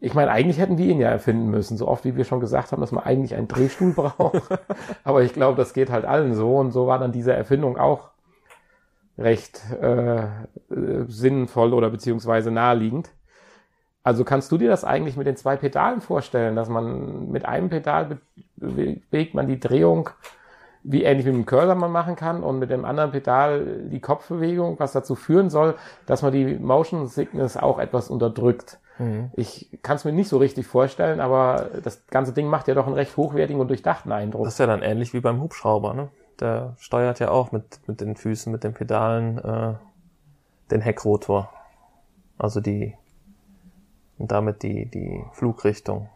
Ich 0.00 0.14
meine, 0.14 0.30
eigentlich 0.30 0.58
hätten 0.58 0.78
wir 0.78 0.86
ihn 0.86 1.00
ja 1.00 1.08
erfinden 1.08 1.50
müssen, 1.50 1.76
so 1.76 1.88
oft 1.88 2.04
wie 2.04 2.16
wir 2.16 2.24
schon 2.24 2.40
gesagt 2.40 2.72
haben, 2.72 2.80
dass 2.80 2.92
man 2.92 3.04
eigentlich 3.04 3.34
einen 3.34 3.48
Drehstuhl 3.48 3.92
braucht. 3.94 4.42
aber 5.04 5.22
ich 5.22 5.32
glaube, 5.32 5.56
das 5.56 5.72
geht 5.72 5.90
halt 5.90 6.04
allen 6.04 6.34
so 6.34 6.56
und 6.56 6.72
so 6.72 6.86
war 6.86 6.98
dann 6.98 7.12
diese 7.12 7.32
Erfindung 7.32 7.78
auch 7.78 8.10
recht 9.18 9.62
äh, 9.80 10.26
sinnvoll 11.06 11.72
oder 11.72 11.90
beziehungsweise 11.90 12.50
naheliegend. 12.50 13.10
Also 14.06 14.22
kannst 14.22 14.52
du 14.52 14.58
dir 14.58 14.68
das 14.68 14.84
eigentlich 14.84 15.16
mit 15.16 15.26
den 15.26 15.36
zwei 15.36 15.56
Pedalen 15.56 16.00
vorstellen, 16.00 16.54
dass 16.54 16.68
man 16.68 17.28
mit 17.30 17.44
einem 17.44 17.70
Pedal 17.70 18.18
bewegt 18.54 19.34
man 19.34 19.48
die 19.48 19.58
Drehung, 19.58 20.10
wie 20.84 21.02
ähnlich 21.02 21.26
wie 21.26 21.30
mit 21.30 21.38
dem 21.38 21.46
Cursor 21.46 21.74
man 21.74 21.90
machen 21.90 22.14
kann, 22.14 22.44
und 22.44 22.60
mit 22.60 22.70
dem 22.70 22.84
anderen 22.84 23.10
Pedal 23.10 23.88
die 23.90 24.00
Kopfbewegung, 24.00 24.78
was 24.78 24.92
dazu 24.92 25.16
führen 25.16 25.50
soll, 25.50 25.74
dass 26.06 26.22
man 26.22 26.32
die 26.32 26.54
Motion 26.54 27.08
Sickness 27.08 27.56
auch 27.56 27.80
etwas 27.80 28.08
unterdrückt. 28.08 28.78
Mhm. 28.98 29.30
Ich 29.34 29.78
kann 29.82 29.96
es 29.96 30.04
mir 30.04 30.12
nicht 30.12 30.28
so 30.28 30.38
richtig 30.38 30.66
vorstellen, 30.66 31.20
aber 31.20 31.70
das 31.82 32.06
ganze 32.06 32.32
Ding 32.32 32.46
macht 32.46 32.68
ja 32.68 32.74
doch 32.74 32.86
einen 32.86 32.94
recht 32.94 33.16
hochwertigen 33.16 33.60
und 33.60 33.68
durchdachten 33.68 34.12
Eindruck. 34.12 34.44
Das 34.44 34.54
ist 34.54 34.58
ja 34.58 34.66
dann 34.66 34.82
ähnlich 34.82 35.12
wie 35.12 35.20
beim 35.20 35.40
Hubschrauber, 35.40 35.94
ne? 35.94 36.08
der 36.40 36.74
steuert 36.78 37.18
ja 37.18 37.30
auch 37.30 37.52
mit, 37.52 37.80
mit 37.86 38.00
den 38.00 38.16
Füßen, 38.16 38.52
mit 38.52 38.64
den 38.64 38.74
Pedalen 38.74 39.38
äh, 39.38 39.74
den 40.70 40.80
Heckrotor. 40.80 41.50
Also 42.38 42.60
die 42.60 42.94
und 44.18 44.32
damit 44.32 44.62
die, 44.62 44.86
die 44.86 45.24
Flugrichtung. 45.32 46.08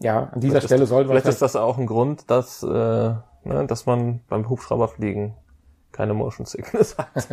Ja, 0.00 0.30
an 0.32 0.40
dieser 0.40 0.54
vielleicht 0.54 0.66
Stelle 0.66 0.86
sollte 0.86 1.08
man. 1.08 1.16
Vielleicht 1.16 1.34
ist 1.34 1.42
das 1.42 1.56
auch 1.56 1.78
ein 1.78 1.86
Grund, 1.86 2.30
dass, 2.30 2.62
äh, 2.62 2.66
ne, 2.68 3.66
dass 3.66 3.86
man 3.86 4.20
beim 4.28 4.48
Hubschrauberfliegen 4.48 5.34
keine 5.92 6.14
Motion 6.14 6.46
Sickness 6.46 6.96
hat. 6.96 7.08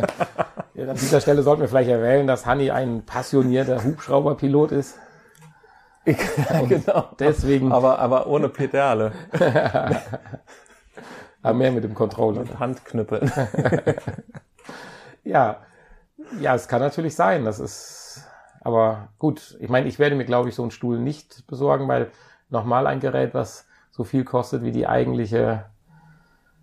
ja, 0.74 0.88
an 0.88 0.96
dieser 0.96 1.20
Stelle 1.20 1.42
sollten 1.42 1.62
wir 1.62 1.68
vielleicht 1.68 1.90
erwähnen, 1.90 2.26
dass 2.26 2.46
Hanni 2.46 2.70
ein 2.70 3.04
passionierter 3.04 3.82
Hubschrauberpilot 3.82 4.72
ist. 4.72 4.98
Ich, 6.04 6.18
ja, 6.50 6.62
genau. 6.62 7.08
Deswegen. 7.18 7.72
Aber, 7.72 7.98
aber 7.98 8.26
ohne 8.26 8.48
Pedale. 8.48 9.12
Aber 11.42 11.54
mehr 11.54 11.72
mit 11.72 11.84
dem 11.84 11.94
Controller. 11.94 12.42
Mit 12.42 12.58
Handknüppeln. 12.58 13.32
Ja, 15.24 15.60
ja, 16.38 16.54
es 16.54 16.68
kann 16.68 16.80
natürlich 16.80 17.14
sein. 17.14 17.44
Das 17.44 17.58
ist, 17.58 18.24
aber 18.60 19.08
gut. 19.18 19.56
Ich 19.60 19.68
meine, 19.68 19.88
ich 19.88 19.98
werde 19.98 20.16
mir, 20.16 20.24
glaube 20.24 20.48
ich, 20.48 20.54
so 20.54 20.62
einen 20.62 20.70
Stuhl 20.70 20.98
nicht 20.98 21.46
besorgen, 21.46 21.88
weil 21.88 22.10
nochmal 22.48 22.86
ein 22.86 23.00
Gerät, 23.00 23.34
was 23.34 23.66
so 23.90 24.04
viel 24.04 24.24
kostet 24.24 24.62
wie 24.62 24.72
die 24.72 24.86
eigentliche 24.86 25.64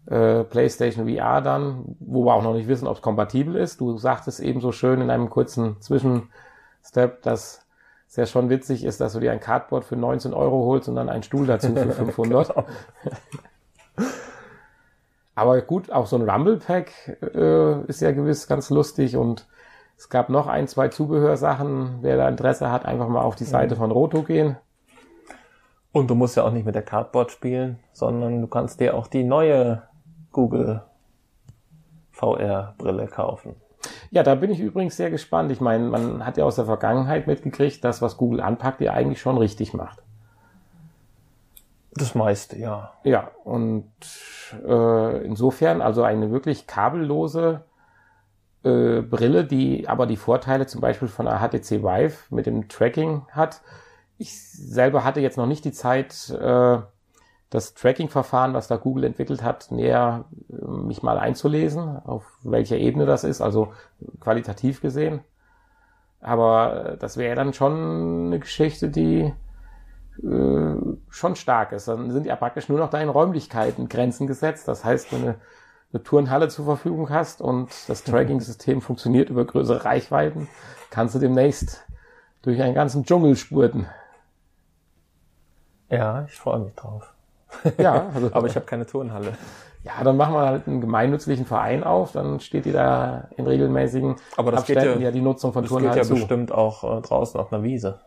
äh, 0.09 0.43
PlayStation 0.43 1.07
VR 1.07 1.41
dann, 1.41 1.95
wo 1.99 2.25
wir 2.25 2.33
auch 2.33 2.43
noch 2.43 2.53
nicht 2.53 2.67
wissen, 2.67 2.87
ob 2.87 2.97
es 2.97 3.01
kompatibel 3.01 3.55
ist. 3.55 3.81
Du 3.81 3.97
sagtest 3.97 4.39
eben 4.39 4.61
so 4.61 4.71
schön 4.71 5.01
in 5.01 5.09
einem 5.09 5.29
kurzen 5.29 5.79
Zwischenstep, 5.81 7.21
dass 7.21 7.65
es 8.07 8.15
ja 8.15 8.25
schon 8.25 8.49
witzig 8.49 8.85
ist, 8.85 9.01
dass 9.01 9.13
du 9.13 9.19
dir 9.19 9.31
ein 9.31 9.39
Cardboard 9.39 9.83
für 9.83 9.97
19 9.97 10.33
Euro 10.33 10.65
holst 10.65 10.87
und 10.87 10.95
dann 10.95 11.09
einen 11.09 11.23
Stuhl 11.23 11.45
dazu 11.45 11.75
für 11.75 11.91
500. 11.91 12.53
genau. 12.53 12.65
Aber 15.35 15.61
gut, 15.61 15.91
auch 15.91 16.07
so 16.07 16.15
ein 16.15 16.27
Rumble 16.27 16.57
Pack 16.57 17.15
äh, 17.21 17.81
ist 17.83 18.01
ja 18.01 18.11
gewiss 18.11 18.47
ganz 18.47 18.71
lustig 18.71 19.17
und 19.17 19.45
es 19.95 20.09
gab 20.09 20.29
noch 20.29 20.47
ein, 20.47 20.67
zwei 20.67 20.87
Zubehörsachen. 20.87 21.99
Wer 22.01 22.17
da 22.17 22.27
Interesse 22.27 22.71
hat, 22.71 22.85
einfach 22.85 23.07
mal 23.07 23.21
auf 23.21 23.35
die 23.35 23.43
Seite 23.43 23.75
mhm. 23.75 23.79
von 23.79 23.91
Roto 23.91 24.23
gehen. 24.23 24.57
Und 25.91 26.09
du 26.09 26.15
musst 26.15 26.37
ja 26.37 26.43
auch 26.43 26.51
nicht 26.51 26.65
mit 26.65 26.75
der 26.75 26.81
Cardboard 26.81 27.31
spielen, 27.31 27.79
sondern 27.93 28.41
du 28.41 28.47
kannst 28.47 28.79
dir 28.79 28.95
auch 28.95 29.05
die 29.05 29.23
neue 29.23 29.83
Google 30.37 30.83
VR-Brille 32.11 33.07
kaufen. 33.07 33.55
Ja, 34.11 34.21
da 34.21 34.35
bin 34.35 34.51
ich 34.51 34.59
übrigens 34.59 34.95
sehr 34.95 35.09
gespannt. 35.09 35.51
Ich 35.51 35.61
meine, 35.61 35.89
man 35.89 36.23
hat 36.23 36.37
ja 36.37 36.45
aus 36.45 36.57
der 36.57 36.65
Vergangenheit 36.65 37.25
mitgekriegt, 37.25 37.83
dass 37.83 38.03
was 38.03 38.17
Google 38.17 38.41
anpackt, 38.41 38.79
ja 38.81 38.93
eigentlich 38.93 39.19
schon 39.19 39.39
richtig 39.39 39.73
macht. 39.73 40.03
Das 41.91 42.13
meiste, 42.13 42.55
ja. 42.59 42.93
Ja, 43.03 43.31
und 43.45 43.89
äh, 44.63 45.25
insofern 45.25 45.81
also 45.81 46.03
eine 46.03 46.29
wirklich 46.29 46.67
kabellose 46.67 47.63
äh, 48.63 49.01
Brille, 49.01 49.43
die 49.43 49.89
aber 49.89 50.05
die 50.05 50.17
Vorteile 50.17 50.67
zum 50.67 50.81
Beispiel 50.81 51.07
von 51.07 51.27
einer 51.27 51.39
HTC 51.39 51.81
Vive 51.81 52.17
mit 52.29 52.45
dem 52.45 52.69
Tracking 52.69 53.25
hat. 53.31 53.61
Ich 54.19 54.39
selber 54.39 55.03
hatte 55.03 55.19
jetzt 55.19 55.37
noch 55.37 55.47
nicht 55.47 55.65
die 55.65 55.71
Zeit, 55.71 56.29
äh, 56.29 56.77
das 57.49 57.73
Tracking-Verfahren, 57.73 58.53
was 58.53 58.67
da 58.67 58.75
Google 58.75 59.05
entwickelt 59.05 59.41
hat, 59.41 59.71
näher 59.71 60.25
äh, 60.49 60.65
mich 60.65 61.01
mal 61.01 61.17
einzulesen, 61.17 61.97
auf 62.05 62.25
welcher 62.43 62.77
Ebene 62.77 63.05
das 63.05 63.23
ist, 63.23 63.41
also 63.41 63.73
qualitativ 64.19 64.81
gesehen. 64.81 65.21
Aber 66.19 66.93
äh, 66.93 66.97
das 66.97 67.17
wäre 67.17 67.35
dann 67.35 67.53
schon 67.53 68.27
eine 68.27 68.39
Geschichte, 68.39 68.89
die 68.89 69.33
äh, 70.23 70.75
schon 71.09 71.35
stark 71.35 71.71
ist. 71.71 71.87
Dann 71.87 72.11
sind 72.11 72.25
ja 72.25 72.35
praktisch 72.35 72.67
nur 72.69 72.79
noch 72.79 72.89
deinen 72.89 73.09
Räumlichkeiten 73.09 73.87
Grenzen 73.87 74.27
gesetzt. 74.27 74.67
Das 74.67 74.83
heißt, 74.83 75.13
wenn 75.13 75.21
du 75.21 75.35
eine 75.93 76.03
Turnhalle 76.03 76.49
zur 76.49 76.65
Verfügung 76.65 77.09
hast 77.09 77.41
und 77.41 77.69
das 77.87 78.03
Tracking-System 78.05 78.81
funktioniert 78.81 79.29
über 79.29 79.45
größere 79.45 79.85
Reichweiten, 79.85 80.49
kannst 80.89 81.15
du 81.15 81.19
demnächst 81.19 81.85
durch 82.41 82.61
einen 82.61 82.75
ganzen 82.75 83.05
Dschungel 83.05 83.35
spurten. 83.37 83.87
Ja, 85.89 86.25
ich 86.25 86.35
freue 86.35 86.59
mich 86.59 86.75
drauf. 86.75 87.13
Ja, 87.77 88.09
also, 88.13 88.29
aber 88.33 88.47
ich 88.47 88.55
habe 88.55 88.65
keine 88.65 88.85
Turnhalle. 88.85 89.33
Ja, 89.83 90.03
dann 90.03 90.17
machen 90.17 90.33
wir 90.33 90.45
halt 90.45 90.67
einen 90.67 90.81
gemeinnützlichen 90.81 91.45
Verein 91.45 91.83
auf, 91.83 92.11
dann 92.11 92.39
steht 92.39 92.65
die 92.65 92.73
da 92.73 93.29
in 93.37 93.47
regelmäßigen 93.47 94.15
aber 94.35 94.51
das 94.51 94.61
Abständen 94.61 94.83
geht 94.83 94.95
ja, 94.95 95.05
ja 95.05 95.11
die 95.11 95.21
Nutzung 95.21 95.53
von 95.53 95.63
Turnhallen 95.65 95.95
Das 95.95 96.07
geht 96.07 96.09
ja 96.11 96.15
zu. 96.15 96.21
bestimmt 96.21 96.51
auch 96.51 96.83
äh, 96.83 97.01
draußen 97.01 97.39
auf 97.39 97.53
einer 97.53 97.63
Wiese 97.63 98.01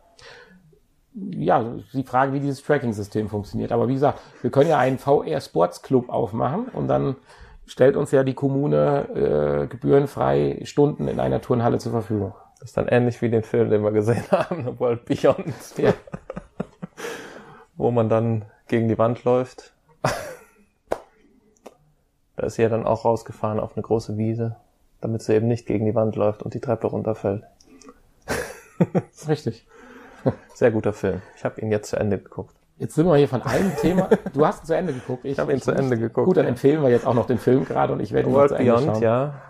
ja, 1.13 1.65
die 1.93 2.03
Frage, 2.03 2.33
wie 2.33 2.39
dieses 2.39 2.63
Tracking-System 2.63 3.29
funktioniert. 3.29 3.71
Aber 3.71 3.87
wie 3.87 3.93
gesagt, 3.93 4.19
wir 4.41 4.49
können 4.49 4.69
ja 4.69 4.77
einen 4.77 4.97
VR 4.97 5.41
Sports 5.41 5.81
Club 5.81 6.09
aufmachen 6.09 6.67
und 6.73 6.87
dann 6.87 7.15
stellt 7.65 7.95
uns 7.95 8.11
ja 8.11 8.23
die 8.23 8.33
Kommune 8.33 9.63
äh, 9.63 9.67
gebührenfrei 9.67 10.61
Stunden 10.63 11.07
in 11.07 11.19
einer 11.19 11.41
Turnhalle 11.41 11.79
zur 11.79 11.91
Verfügung. 11.91 12.33
Das 12.59 12.69
ist 12.69 12.77
dann 12.77 12.87
ähnlich 12.87 13.21
wie 13.21 13.29
den 13.29 13.43
Film, 13.43 13.69
den 13.69 13.83
wir 13.83 13.91
gesehen 13.91 14.23
haben, 14.31 14.63
The 14.65 14.79
World 14.79 15.05
Beyond. 15.05 15.53
Ja. 15.77 15.93
Wo 17.75 17.91
man 17.91 18.09
dann 18.09 18.45
gegen 18.71 18.87
die 18.87 18.97
Wand 18.97 19.23
läuft. 19.25 19.73
da 22.37 22.45
ist 22.45 22.55
sie 22.55 22.61
ja 22.63 22.69
dann 22.69 22.87
auch 22.87 23.03
rausgefahren 23.05 23.59
auf 23.59 23.75
eine 23.75 23.83
große 23.83 24.17
Wiese, 24.17 24.55
damit 25.01 25.21
sie 25.21 25.35
eben 25.35 25.47
nicht 25.47 25.67
gegen 25.67 25.85
die 25.85 25.93
Wand 25.93 26.15
läuft 26.15 26.41
und 26.41 26.53
die 26.53 26.61
Treppe 26.61 26.87
runterfällt. 26.87 27.43
Richtig. 29.27 29.67
Sehr 30.53 30.71
guter 30.71 30.93
Film. 30.93 31.21
Ich 31.35 31.43
habe 31.43 31.59
ihn 31.59 31.69
jetzt 31.69 31.89
zu 31.89 31.97
Ende 31.97 32.17
geguckt. 32.17 32.55
Jetzt 32.77 32.95
sind 32.95 33.07
wir 33.07 33.17
hier 33.17 33.27
von 33.27 33.43
einem 33.43 33.75
Thema. 33.75 34.09
Du 34.33 34.45
hast 34.45 34.63
ihn 34.63 34.67
zu 34.67 34.75
Ende 34.75 34.93
geguckt. 34.93 35.25
Ich, 35.25 35.33
ich 35.33 35.39
habe 35.39 35.51
ihn 35.51 35.61
zu 35.61 35.71
Ende 35.71 35.97
geguckt. 35.97 36.25
Gut, 36.25 36.37
dann 36.37 36.47
empfehlen 36.47 36.81
wir 36.81 36.89
jetzt 36.89 37.05
auch 37.05 37.13
noch 37.13 37.27
den 37.27 37.39
Film 37.39 37.65
gerade 37.65 37.91
und 37.91 37.99
ich 37.99 38.13
werde 38.13 38.29
ihn 38.29 38.33
World 38.33 38.49
zu 38.49 38.55
Ende 38.55 38.71
Beyond, 38.71 38.85
schauen. 38.85 39.01
ja. 39.03 39.41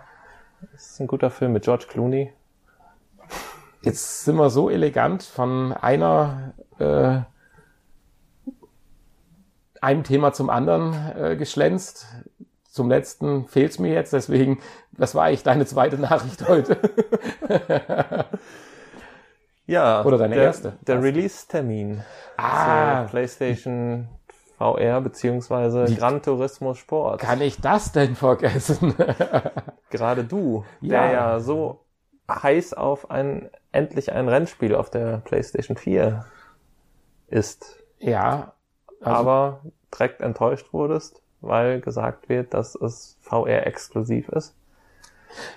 Das 0.72 0.90
ist 0.90 1.00
ein 1.00 1.06
guter 1.06 1.30
Film 1.30 1.52
mit 1.52 1.62
George 1.62 1.86
Clooney. 1.88 2.32
Jetzt 3.82 4.24
sind 4.24 4.36
wir 4.36 4.50
so 4.50 4.68
elegant 4.68 5.22
von 5.22 5.72
einer 5.72 6.54
äh, 6.78 7.20
einem 9.82 10.04
Thema 10.04 10.32
zum 10.32 10.48
anderen 10.50 10.94
äh, 11.16 11.36
geschlänzt. 11.36 12.06
Zum 12.70 12.88
letzten 12.88 13.46
fehlt's 13.48 13.78
mir 13.78 13.92
jetzt, 13.92 14.14
deswegen, 14.14 14.60
das 14.92 15.14
war 15.14 15.24
eigentlich 15.24 15.42
deine 15.42 15.66
zweite 15.66 15.98
Nachricht 15.98 16.48
heute. 16.48 16.78
Ja. 19.66 20.04
Oder 20.04 20.18
deine 20.18 20.34
der, 20.34 20.44
erste. 20.44 20.74
Der 20.86 21.02
Release-Termin. 21.02 22.02
Ah. 22.36 23.04
PlayStation 23.04 24.08
VR 24.58 25.00
beziehungsweise 25.00 25.88
Wie 25.88 25.94
Gran 25.94 26.22
Turismo 26.22 26.74
Sport. 26.74 27.20
Kann 27.20 27.40
ich 27.40 27.60
das 27.60 27.92
denn 27.92 28.14
vergessen? 28.14 28.94
Gerade 29.90 30.24
du, 30.24 30.64
ja. 30.80 31.02
der 31.02 31.12
ja 31.12 31.40
so 31.40 31.84
heiß 32.30 32.74
auf 32.74 33.10
ein 33.10 33.50
endlich 33.72 34.12
ein 34.12 34.28
Rennspiel 34.28 34.74
auf 34.74 34.90
der 34.90 35.18
PlayStation 35.18 35.76
4 35.76 36.24
ist. 37.28 37.82
Ja. 37.98 38.54
Also 39.02 39.16
aber 39.18 39.60
direkt 39.92 40.20
enttäuscht 40.20 40.72
wurdest, 40.72 41.22
weil 41.40 41.80
gesagt 41.80 42.28
wird, 42.28 42.54
dass 42.54 42.74
es 42.74 43.18
VR 43.20 43.66
exklusiv 43.66 44.28
ist. 44.28 44.54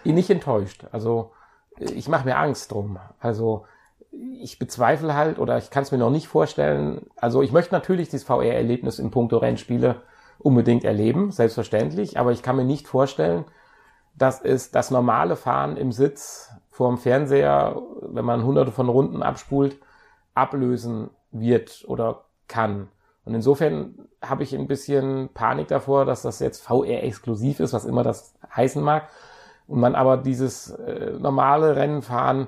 Nicht 0.04 0.30
enttäuscht. 0.30 0.86
Also 0.92 1.32
ich 1.78 2.08
mache 2.08 2.26
mir 2.26 2.38
Angst 2.38 2.72
drum. 2.72 2.98
Also 3.20 3.66
ich 4.12 4.60
bezweifle 4.60 5.14
halt 5.14 5.40
oder 5.40 5.58
ich 5.58 5.70
kann 5.70 5.84
es 5.84 5.92
mir 5.92 5.98
noch 5.98 6.10
nicht 6.10 6.28
vorstellen. 6.28 7.08
Also 7.16 7.42
ich 7.42 7.52
möchte 7.52 7.74
natürlich 7.74 8.10
dieses 8.10 8.26
VR-Erlebnis 8.26 9.00
in 9.00 9.12
puncto 9.12 9.38
Rennspiele 9.38 10.02
unbedingt 10.40 10.84
erleben, 10.84 11.32
selbstverständlich, 11.32 12.20
aber 12.20 12.32
ich 12.32 12.44
kann 12.44 12.56
mir 12.56 12.66
nicht 12.66 12.88
vorstellen, 12.88 13.46
dass 14.16 14.42
es 14.42 14.72
das 14.72 14.92
normale 14.92 15.36
Fahren 15.36 15.76
im 15.78 15.92
Sitz 15.92 16.52
vorm 16.72 16.98
Fernseher, 16.98 17.82
wenn 18.02 18.26
man 18.26 18.44
hunderte 18.44 18.72
von 18.72 18.90
Runden 18.90 19.24
abspult, 19.24 19.78
ablösen 20.34 21.10
wird 21.32 21.84
oder 21.88 22.26
kann. 22.48 22.90
Und 23.26 23.34
insofern 23.34 24.08
habe 24.22 24.44
ich 24.44 24.56
ein 24.56 24.68
bisschen 24.68 25.30
Panik 25.34 25.68
davor, 25.68 26.06
dass 26.06 26.22
das 26.22 26.40
jetzt 26.40 26.62
VR-exklusiv 26.64 27.60
ist, 27.60 27.74
was 27.74 27.86
immer 27.86 28.04
das 28.04 28.36
heißen 28.56 28.82
mag. 28.82 29.10
Und 29.68 29.80
man 29.80 29.96
aber 29.96 30.18
dieses 30.18 30.70
äh, 30.70 31.12
normale 31.20 31.76
Rennenfahren 31.76 32.48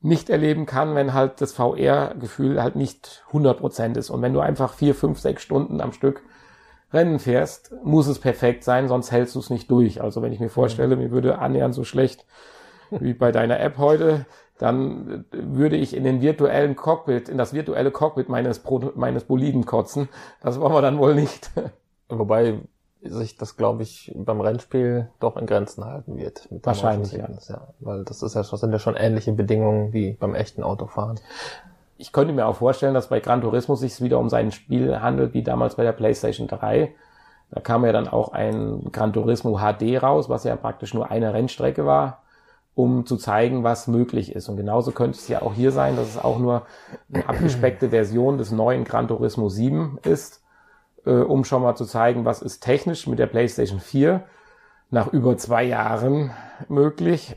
nicht 0.00 0.30
erleben 0.30 0.66
kann, 0.66 0.94
wenn 0.94 1.14
halt 1.14 1.40
das 1.40 1.52
VR-Gefühl 1.52 2.62
halt 2.62 2.76
nicht 2.76 3.24
100% 3.32 3.96
ist. 3.96 4.10
Und 4.10 4.22
wenn 4.22 4.32
du 4.32 4.40
einfach 4.40 4.74
vier, 4.74 4.94
fünf, 4.94 5.18
sechs 5.18 5.42
Stunden 5.42 5.80
am 5.80 5.92
Stück 5.92 6.22
Rennen 6.92 7.18
fährst, 7.18 7.74
muss 7.84 8.06
es 8.06 8.18
perfekt 8.18 8.64
sein, 8.64 8.88
sonst 8.88 9.12
hältst 9.12 9.34
du 9.34 9.40
es 9.40 9.50
nicht 9.50 9.70
durch. 9.70 10.00
Also 10.00 10.22
wenn 10.22 10.32
ich 10.32 10.40
mir 10.40 10.48
vorstelle, 10.48 10.96
mir 10.96 11.10
würde 11.10 11.38
annähernd 11.38 11.74
so 11.74 11.84
schlecht 11.84 12.24
wie 12.90 13.12
bei 13.12 13.30
deiner 13.30 13.60
App 13.60 13.76
heute, 13.76 14.24
dann 14.58 15.24
würde 15.30 15.76
ich 15.76 15.96
in 15.96 16.04
den 16.04 16.20
virtuellen 16.20 16.76
Cockpit, 16.76 17.28
in 17.28 17.38
das 17.38 17.54
virtuelle 17.54 17.90
Cockpit 17.90 18.28
meines, 18.28 18.58
Pro 18.58 18.92
meines 18.94 19.24
Boliden 19.24 19.64
kotzen. 19.66 20.08
Das 20.42 20.60
wollen 20.60 20.72
wir 20.72 20.82
dann 20.82 20.98
wohl 20.98 21.14
nicht. 21.14 21.50
Wobei 22.08 22.58
sich 23.02 23.36
das, 23.36 23.56
glaube 23.56 23.84
ich, 23.84 24.12
beim 24.16 24.40
Rennspiel 24.40 25.08
doch 25.20 25.36
in 25.36 25.46
Grenzen 25.46 25.84
halten 25.84 26.16
wird. 26.16 26.48
Wahrscheinlich, 26.50 27.12
ja. 27.12 27.28
ja. 27.48 27.68
Weil 27.78 28.04
das 28.04 28.22
ist 28.22 28.34
ja 28.34 28.42
schon, 28.42 28.58
sind 28.58 28.72
ja 28.72 28.78
schon 28.78 28.96
ähnliche 28.96 29.32
Bedingungen 29.32 29.92
wie 29.92 30.12
beim 30.14 30.34
echten 30.34 30.64
Autofahren. 30.64 31.20
Ich 31.96 32.12
könnte 32.12 32.32
mir 32.32 32.46
auch 32.46 32.56
vorstellen, 32.56 32.94
dass 32.94 33.08
bei 33.08 33.20
Gran 33.20 33.40
Turismo 33.40 33.76
sich 33.76 34.00
wieder 34.00 34.18
um 34.18 34.28
sein 34.28 34.50
Spiel 34.50 35.00
handelt, 35.00 35.34
wie 35.34 35.42
damals 35.42 35.76
bei 35.76 35.84
der 35.84 35.92
PlayStation 35.92 36.48
3. 36.48 36.92
Da 37.50 37.60
kam 37.60 37.84
ja 37.84 37.92
dann 37.92 38.08
auch 38.08 38.32
ein 38.32 38.90
Gran 38.92 39.12
Turismo 39.12 39.58
HD 39.58 40.02
raus, 40.02 40.28
was 40.28 40.44
ja 40.44 40.56
praktisch 40.56 40.94
nur 40.94 41.10
eine 41.10 41.32
Rennstrecke 41.32 41.86
war, 41.86 42.22
um 42.78 43.06
zu 43.06 43.16
zeigen, 43.16 43.64
was 43.64 43.88
möglich 43.88 44.34
ist. 44.34 44.48
Und 44.48 44.56
genauso 44.56 44.92
könnte 44.92 45.18
es 45.18 45.26
ja 45.26 45.42
auch 45.42 45.52
hier 45.52 45.72
sein, 45.72 45.96
dass 45.96 46.08
es 46.08 46.18
auch 46.18 46.38
nur 46.38 46.66
eine 47.12 47.28
abgespeckte 47.28 47.88
Version 47.90 48.38
des 48.38 48.52
neuen 48.52 48.84
Gran 48.84 49.08
Turismo 49.08 49.48
7 49.48 49.98
ist 50.04 50.42
äh, 51.08 51.10
um 51.10 51.44
schon 51.44 51.62
mal 51.62 51.74
zu 51.74 51.84
zeigen, 51.84 52.24
was 52.24 52.42
ist 52.42 52.60
technisch 52.60 53.06
mit 53.06 53.18
der 53.18 53.26
PlayStation 53.26 53.80
4 53.80 54.24
nach 54.90 55.12
über 55.12 55.36
zwei 55.36 55.64
Jahren 55.64 56.30
möglich. 56.68 57.36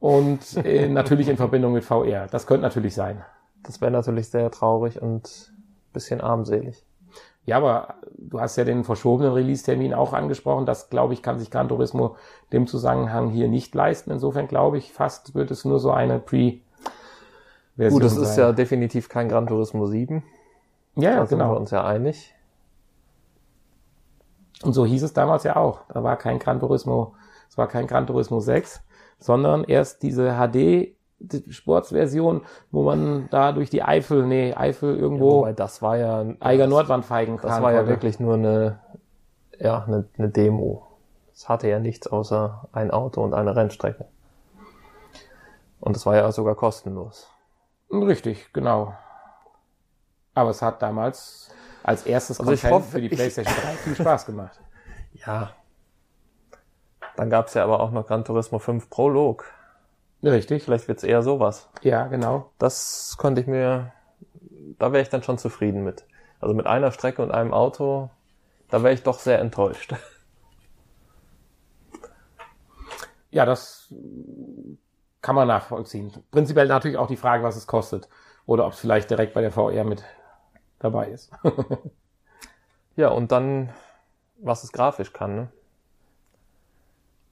Und 0.00 0.56
äh, 0.64 0.88
natürlich 0.88 1.28
in 1.28 1.36
Verbindung 1.36 1.74
mit 1.74 1.84
VR. 1.84 2.26
Das 2.30 2.46
könnte 2.46 2.62
natürlich 2.62 2.94
sein. 2.94 3.24
Das 3.62 3.80
wäre 3.80 3.92
natürlich 3.92 4.30
sehr 4.30 4.50
traurig 4.50 5.00
und 5.00 5.52
bisschen 5.92 6.20
armselig. 6.20 6.84
Ja, 7.44 7.56
aber 7.56 7.96
du 8.16 8.40
hast 8.40 8.56
ja 8.56 8.64
den 8.64 8.84
verschobenen 8.84 9.32
Release-Termin 9.32 9.94
auch 9.94 10.12
angesprochen. 10.12 10.64
Das, 10.64 10.90
glaube 10.90 11.12
ich, 11.14 11.22
kann 11.22 11.38
sich 11.40 11.50
Gran 11.50 11.68
Turismo 11.68 12.16
dem 12.52 12.66
Zusammenhang 12.68 13.30
hier 13.30 13.48
nicht 13.48 13.74
leisten. 13.74 14.12
Insofern 14.12 14.46
glaube 14.46 14.78
ich, 14.78 14.92
fast 14.92 15.34
wird 15.34 15.50
es 15.50 15.64
nur 15.64 15.80
so 15.80 15.90
eine 15.90 16.20
Pre- 16.20 16.60
Version 17.76 18.00
Gut, 18.00 18.04
das 18.04 18.14
sein. 18.14 18.24
ist 18.24 18.36
ja 18.36 18.52
definitiv 18.52 19.08
kein 19.08 19.28
Gran 19.28 19.46
Turismo 19.46 19.86
7. 19.86 20.22
Ja, 20.94 21.10
da 21.10 21.16
genau. 21.16 21.26
sind 21.26 21.38
wir 21.38 21.56
uns 21.56 21.70
ja 21.70 21.84
einig. 21.84 22.34
Und 24.62 24.74
so 24.74 24.86
hieß 24.86 25.02
es 25.02 25.12
damals 25.12 25.44
ja 25.44 25.56
auch. 25.56 25.80
Da 25.92 26.04
war 26.04 26.16
kein 26.16 26.38
Gran 26.38 26.60
Turismo, 26.60 27.14
es 27.48 27.58
war 27.58 27.66
kein 27.66 27.86
Gran 27.86 28.06
Turismo 28.06 28.40
6, 28.40 28.82
sondern 29.18 29.64
erst 29.64 30.02
diese 30.02 30.36
HD 30.36 30.94
Sportsversion, 31.48 32.42
wo 32.70 32.82
man 32.82 33.28
da 33.30 33.52
durch 33.52 33.70
die 33.70 33.82
Eifel, 33.82 34.26
nee, 34.26 34.54
Eifel 34.54 34.96
irgendwo. 34.96 35.46
Ja, 35.46 35.52
das 35.52 35.82
war 35.82 35.96
ja 35.96 36.24
Eiger 36.40 36.66
Nordwand 36.66 37.04
feigen 37.04 37.36
kann. 37.36 37.50
Das 37.50 37.62
war 37.62 37.72
ja 37.72 37.86
wirklich 37.86 38.20
nur 38.20 38.34
eine, 38.34 38.80
ja, 39.58 39.84
eine, 39.84 40.06
eine 40.18 40.28
Demo. 40.28 40.86
Es 41.34 41.48
hatte 41.48 41.68
ja 41.68 41.78
nichts 41.78 42.06
außer 42.06 42.68
ein 42.72 42.90
Auto 42.90 43.22
und 43.22 43.34
eine 43.34 43.56
Rennstrecke. 43.56 44.06
Und 45.80 45.96
es 45.96 46.06
war 46.06 46.14
ja 46.14 46.30
sogar 46.30 46.54
kostenlos. 46.54 47.28
Richtig, 47.90 48.52
genau. 48.52 48.94
Aber 50.34 50.50
es 50.50 50.62
hat 50.62 50.80
damals 50.80 51.50
als 51.82 52.06
erstes 52.06 52.38
also 52.38 52.52
Content 52.52 52.72
hoffe, 52.72 52.90
für 52.92 53.00
die 53.00 53.08
PlayStation 53.08 53.54
3 53.54 53.68
viel 53.74 53.94
Spaß 53.96 54.26
gemacht. 54.26 54.58
Ja. 55.26 55.50
Dann 57.16 57.28
gab's 57.28 57.52
ja 57.52 57.62
aber 57.62 57.80
auch 57.80 57.90
noch 57.90 58.06
Gran 58.06 58.24
Turismo 58.24 58.58
5 58.58 58.88
Prolog. 58.88 59.44
Richtig. 60.22 60.62
Vielleicht 60.62 60.88
wird's 60.88 61.02
eher 61.02 61.22
sowas. 61.22 61.68
Ja, 61.82 62.06
genau. 62.06 62.50
Das 62.58 63.16
konnte 63.18 63.40
ich 63.40 63.46
mir, 63.46 63.92
da 64.78 64.92
wäre 64.92 65.02
ich 65.02 65.08
dann 65.08 65.22
schon 65.22 65.38
zufrieden 65.38 65.84
mit. 65.84 66.04
Also 66.40 66.54
mit 66.54 66.66
einer 66.66 66.92
Strecke 66.92 67.22
und 67.22 67.30
einem 67.30 67.52
Auto, 67.52 68.10
da 68.70 68.82
wäre 68.82 68.94
ich 68.94 69.02
doch 69.02 69.18
sehr 69.18 69.38
enttäuscht. 69.40 69.94
Ja, 73.30 73.46
das 73.46 73.92
kann 75.22 75.34
man 75.34 75.48
nachvollziehen. 75.48 76.12
Prinzipiell 76.30 76.66
natürlich 76.66 76.98
auch 76.98 77.06
die 77.06 77.16
Frage, 77.16 77.42
was 77.42 77.56
es 77.56 77.66
kostet. 77.66 78.08
Oder 78.44 78.66
ob 78.66 78.72
es 78.74 78.80
vielleicht 78.80 79.08
direkt 79.10 79.34
bei 79.34 79.40
der 79.40 79.52
VR 79.52 79.84
mit 79.84 80.04
dabei 80.78 81.08
ist. 81.08 81.30
ja, 82.96 83.08
und 83.08 83.32
dann, 83.32 83.72
was 84.38 84.64
es 84.64 84.72
grafisch 84.72 85.12
kann, 85.12 85.34
ne? 85.36 85.48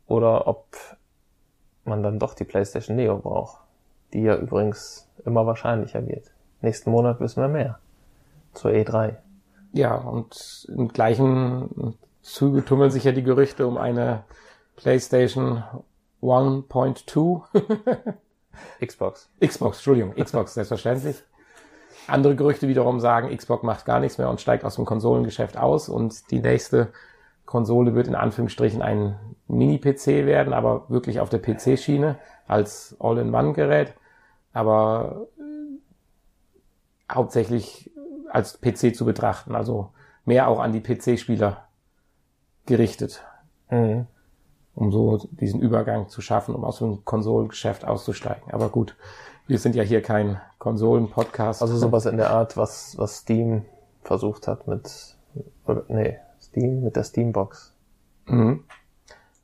Oder 0.07 0.47
ob 0.47 0.67
man 1.91 2.03
dann 2.03 2.19
doch 2.19 2.33
die 2.35 2.45
PlayStation 2.45 2.97
Neo 2.97 3.19
braucht, 3.19 3.59
die 4.15 4.23
ja 4.23 4.37
übrigens 4.37 5.09
immer 5.27 5.45
wahrscheinlicher 5.47 6.07
wird. 6.07 6.31
Nächsten 6.63 6.91
Monat 6.91 7.21
wissen 7.21 7.43
wir 7.43 7.49
mehr. 7.49 7.79
Zur 8.55 8.71
E3. 8.71 9.17
Ja, 9.73 9.95
und 9.95 10.67
im 10.75 10.89
gleichen 10.89 11.97
Zuge 12.23 12.65
tummeln 12.65 12.91
sich 12.91 13.05
ja 13.05 13.13
die 13.13 13.23
Gerüchte 13.23 13.67
um 13.67 13.77
eine 13.77 14.25
PlayStation 14.77 15.63
1.2. 16.23 17.43
Xbox. 18.85 19.31
Xbox, 19.41 19.79
Entschuldigung, 19.79 20.15
Xbox, 20.15 20.55
selbstverständlich. 20.55 21.23
Andere 22.07 22.35
Gerüchte 22.35 22.67
wiederum 22.67 22.99
sagen, 22.99 23.35
Xbox 23.37 23.63
macht 23.63 23.85
gar 23.85 24.01
nichts 24.01 24.19
mehr 24.19 24.29
und 24.29 24.41
steigt 24.41 24.65
aus 24.65 24.77
dem 24.77 24.85
Konsolengeschäft 24.85 25.57
aus 25.57 25.89
und 25.89 26.31
die 26.31 26.41
nächste 26.41 26.89
Konsole 27.51 27.97
wird 27.97 28.07
in 28.07 28.15
Anführungsstrichen 28.15 28.81
ein 28.81 29.19
Mini-PC 29.49 30.25
werden, 30.25 30.53
aber 30.53 30.89
wirklich 30.89 31.19
auf 31.19 31.31
der 31.31 31.41
PC-Schiene 31.41 32.17
als 32.47 32.95
All-in-One-Gerät, 33.01 33.93
aber 34.53 35.27
äh, 35.37 37.13
hauptsächlich 37.13 37.91
als 38.31 38.61
PC 38.61 38.95
zu 38.95 39.05
betrachten, 39.05 39.57
also 39.57 39.91
mehr 40.25 40.47
auch 40.47 40.61
an 40.61 40.73
die 40.73 40.81
PC-Spieler 40.81 41.65
gerichtet, 42.67 43.25
mhm. 43.69 44.07
um 44.77 44.93
so 44.93 45.19
diesen 45.33 45.61
Übergang 45.61 46.09
zu 46.09 46.21
schaffen, 46.21 46.55
um 46.55 46.65
aus 46.65 46.79
dem 46.79 47.05
Konsolengeschäft 47.05 47.85
auszusteigen. 47.85 48.53
Aber 48.53 48.69
gut, 48.69 48.97
wir 49.49 49.59
sind 49.59 49.75
ja 49.75 49.83
hier 49.83 50.03
kein 50.03 50.41
Konsolen-Podcast. 50.61 51.63
Also 51.63 51.77
sowas 51.77 52.07
in 52.07 52.17
der 52.17 52.31
Art, 52.31 52.57
was, 52.57 52.97
was 52.97 53.17
Steam 53.17 53.65
versucht 54.05 54.47
hat 54.47 54.69
mit, 54.69 55.17
oder, 55.67 55.83
nee, 55.89 56.17
Steam, 56.51 56.83
mit 56.83 56.97
der 56.97 57.05
Steambox. 57.05 57.75
Mhm. 58.27 58.65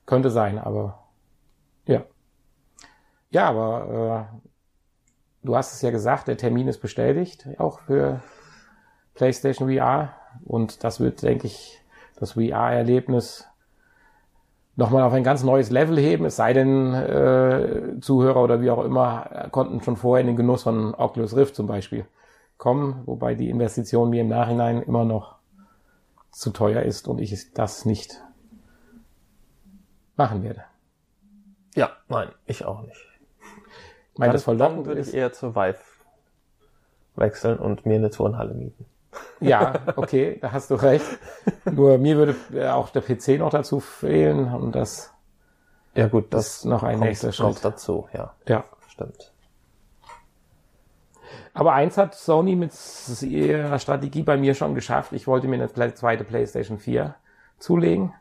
Könnte 0.07 0.31
sein, 0.31 0.59
aber 0.59 0.99
ja. 1.87 2.03
Ja, 3.31 3.49
aber 3.49 4.29
äh, 4.33 4.47
du 5.42 5.57
hast 5.57 5.73
es 5.73 5.83
ja 5.83 5.90
gesagt, 5.90 6.29
der 6.29 6.37
Termin 6.37 6.69
ist 6.69 6.79
bestätigt, 6.79 7.49
auch 7.59 7.81
für 7.81 8.23
PlayStation 9.14 9.73
VR. 9.73 10.14
Und 10.45 10.85
das 10.85 11.01
wird, 11.01 11.23
denke 11.23 11.47
ich, 11.47 11.81
das 12.16 12.33
VR-Erlebnis 12.33 13.47
nochmal 14.77 15.03
auf 15.05 15.12
ein 15.12 15.25
ganz 15.25 15.42
neues 15.42 15.71
Level 15.71 15.99
heben, 15.99 16.27
es 16.27 16.37
sei 16.37 16.53
denn, 16.53 16.92
äh, 16.92 18.01
Zuhörer 18.01 18.42
oder 18.42 18.61
wie 18.61 18.71
auch 18.71 18.85
immer 18.85 19.49
konnten 19.51 19.81
schon 19.81 19.97
vorher 19.97 20.21
in 20.21 20.27
den 20.27 20.37
Genuss 20.37 20.64
von 20.64 20.95
Oculus 20.95 21.35
Rift 21.35 21.57
zum 21.57 21.66
Beispiel 21.66 22.05
kommen, 22.59 23.03
wobei 23.07 23.35
die 23.35 23.49
Investition 23.49 24.11
mir 24.11 24.21
im 24.21 24.29
Nachhinein 24.29 24.83
immer 24.83 25.05
noch 25.05 25.36
zu 26.37 26.51
teuer 26.51 26.83
ist 26.83 27.09
und 27.09 27.18
ich 27.18 27.53
das 27.55 27.87
nicht 27.87 28.22
machen 30.16 30.42
werde. 30.42 30.64
Ja, 31.75 31.92
nein, 32.09 32.29
ich 32.44 32.64
auch 32.66 32.83
nicht. 32.83 33.07
Ich 34.12 34.18
meine, 34.18 34.35
das 34.35 34.44
verlockend 34.44 34.87
würde 34.87 35.01
ich 35.01 35.14
eher 35.14 35.33
zur 35.33 35.55
Vive 35.55 35.79
wechseln 37.14 37.59
und 37.59 37.87
mir 37.87 37.96
eine 37.96 38.11
Turnhalle 38.11 38.53
mieten. 38.53 38.85
Ja, 39.40 39.81
okay, 39.96 40.38
da 40.40 40.53
hast 40.53 40.70
du 40.70 40.75
recht. 40.75 41.07
Nur 41.64 41.96
mir 41.96 42.16
würde 42.18 42.75
auch 42.75 42.90
der 42.90 43.01
PC 43.01 43.38
noch 43.38 43.51
dazu 43.51 43.81
fehlen 43.81 44.53
und 44.53 44.75
das 44.75 45.14
ja 45.94 46.09
gut, 46.09 46.35
das 46.35 46.59
ist 46.59 46.64
noch 46.66 46.83
ein 46.83 46.99
kommt, 46.99 47.07
nächster 47.07 47.33
Schritt. 47.33 47.46
Kommt 47.46 47.64
dazu, 47.64 48.09
ja. 48.12 48.35
Ja, 48.46 48.64
stimmt. 48.88 49.33
Aber 51.55 51.72
eins 51.72 51.96
hat 51.96 52.14
Sony 52.14 52.57
mit 52.57 52.72
ihrer 53.22 53.79
Strategie 53.79 54.22
bei 54.22 54.37
mir 54.37 54.55
schon 54.55 54.75
geschafft. 54.75 55.12
Ich 55.12 55.27
wollte 55.27 55.49
mir 55.49 55.57
eine 55.57 55.94
zweite 55.94 56.25
PlayStation 56.25 56.79
4 56.79 57.14
zulegen, 57.59 58.12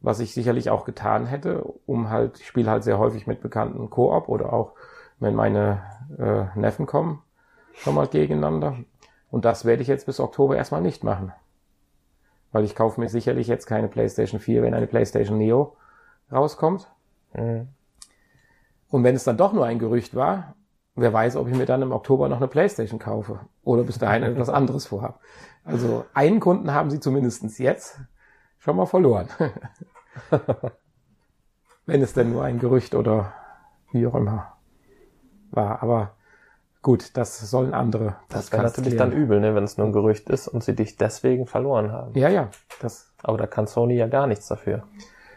was 0.00 0.20
ich 0.20 0.32
sicherlich 0.32 0.70
auch 0.70 0.84
getan 0.84 1.26
hätte, 1.26 1.62
um 1.86 2.10
halt, 2.10 2.40
ich 2.40 2.46
spiele 2.46 2.70
halt 2.70 2.84
sehr 2.84 2.98
häufig 2.98 3.26
mit 3.26 3.40
bekannten 3.40 3.90
Koop 3.90 4.28
oder 4.28 4.52
auch, 4.52 4.72
wenn 5.18 5.34
meine 5.34 5.82
äh, 6.18 6.58
Neffen 6.58 6.86
kommen, 6.86 7.22
schon 7.74 7.94
mal 7.94 8.06
gegeneinander. 8.06 8.76
Und 9.30 9.44
das 9.44 9.64
werde 9.64 9.82
ich 9.82 9.88
jetzt 9.88 10.06
bis 10.06 10.20
Oktober 10.20 10.56
erstmal 10.56 10.80
nicht 10.80 11.04
machen. 11.04 11.32
Weil 12.52 12.64
ich 12.64 12.74
kaufe 12.74 13.00
mir 13.00 13.08
sicherlich 13.08 13.46
jetzt 13.46 13.66
keine 13.66 13.88
PlayStation 13.88 14.40
4, 14.40 14.62
wenn 14.62 14.74
eine 14.74 14.86
PlayStation 14.86 15.36
Neo 15.36 15.76
rauskommt. 16.32 16.88
Mhm. 17.34 17.68
Und 18.90 19.04
wenn 19.04 19.14
es 19.14 19.24
dann 19.24 19.36
doch 19.36 19.52
nur 19.52 19.66
ein 19.66 19.78
Gerücht 19.78 20.14
war, 20.14 20.54
wer 21.00 21.12
weiß, 21.12 21.36
ob 21.36 21.48
ich 21.48 21.56
mir 21.56 21.66
dann 21.66 21.82
im 21.82 21.92
Oktober 21.92 22.28
noch 22.28 22.38
eine 22.38 22.48
Playstation 22.48 22.98
kaufe 22.98 23.40
oder 23.62 23.82
bis 23.82 23.98
dahin 23.98 24.22
etwas 24.22 24.48
anderes 24.48 24.86
vorhabe. 24.86 25.18
Also 25.64 26.04
einen 26.14 26.40
Kunden 26.40 26.72
haben 26.72 26.90
sie 26.90 27.00
zumindestens 27.00 27.58
jetzt 27.58 28.00
schon 28.58 28.76
mal 28.76 28.86
verloren. 28.86 29.28
Wenn 31.86 32.02
es 32.02 32.12
denn 32.12 32.32
nur 32.32 32.44
ein 32.44 32.58
Gerücht 32.58 32.94
oder 32.94 33.32
wie 33.92 34.06
auch 34.06 34.14
immer 34.14 34.54
war. 35.50 35.82
Aber 35.82 36.16
gut, 36.82 37.16
das 37.16 37.38
sollen 37.50 37.72
andere. 37.72 38.16
Das 38.28 38.52
wäre 38.52 38.62
natürlich 38.62 38.94
klären. 38.94 39.10
dann 39.10 39.18
übel, 39.18 39.40
ne, 39.40 39.54
wenn 39.54 39.64
es 39.64 39.78
nur 39.78 39.86
ein 39.86 39.94
Gerücht 39.94 40.28
ist 40.28 40.48
und 40.48 40.62
sie 40.62 40.74
dich 40.74 40.98
deswegen 40.98 41.46
verloren 41.46 41.90
haben. 41.90 42.12
Ja, 42.14 42.28
ja. 42.28 42.50
Das 42.82 43.14
Aber 43.22 43.38
da 43.38 43.46
kann 43.46 43.66
Sony 43.66 43.94
ja 43.94 44.06
gar 44.06 44.26
nichts 44.26 44.48
dafür. 44.48 44.82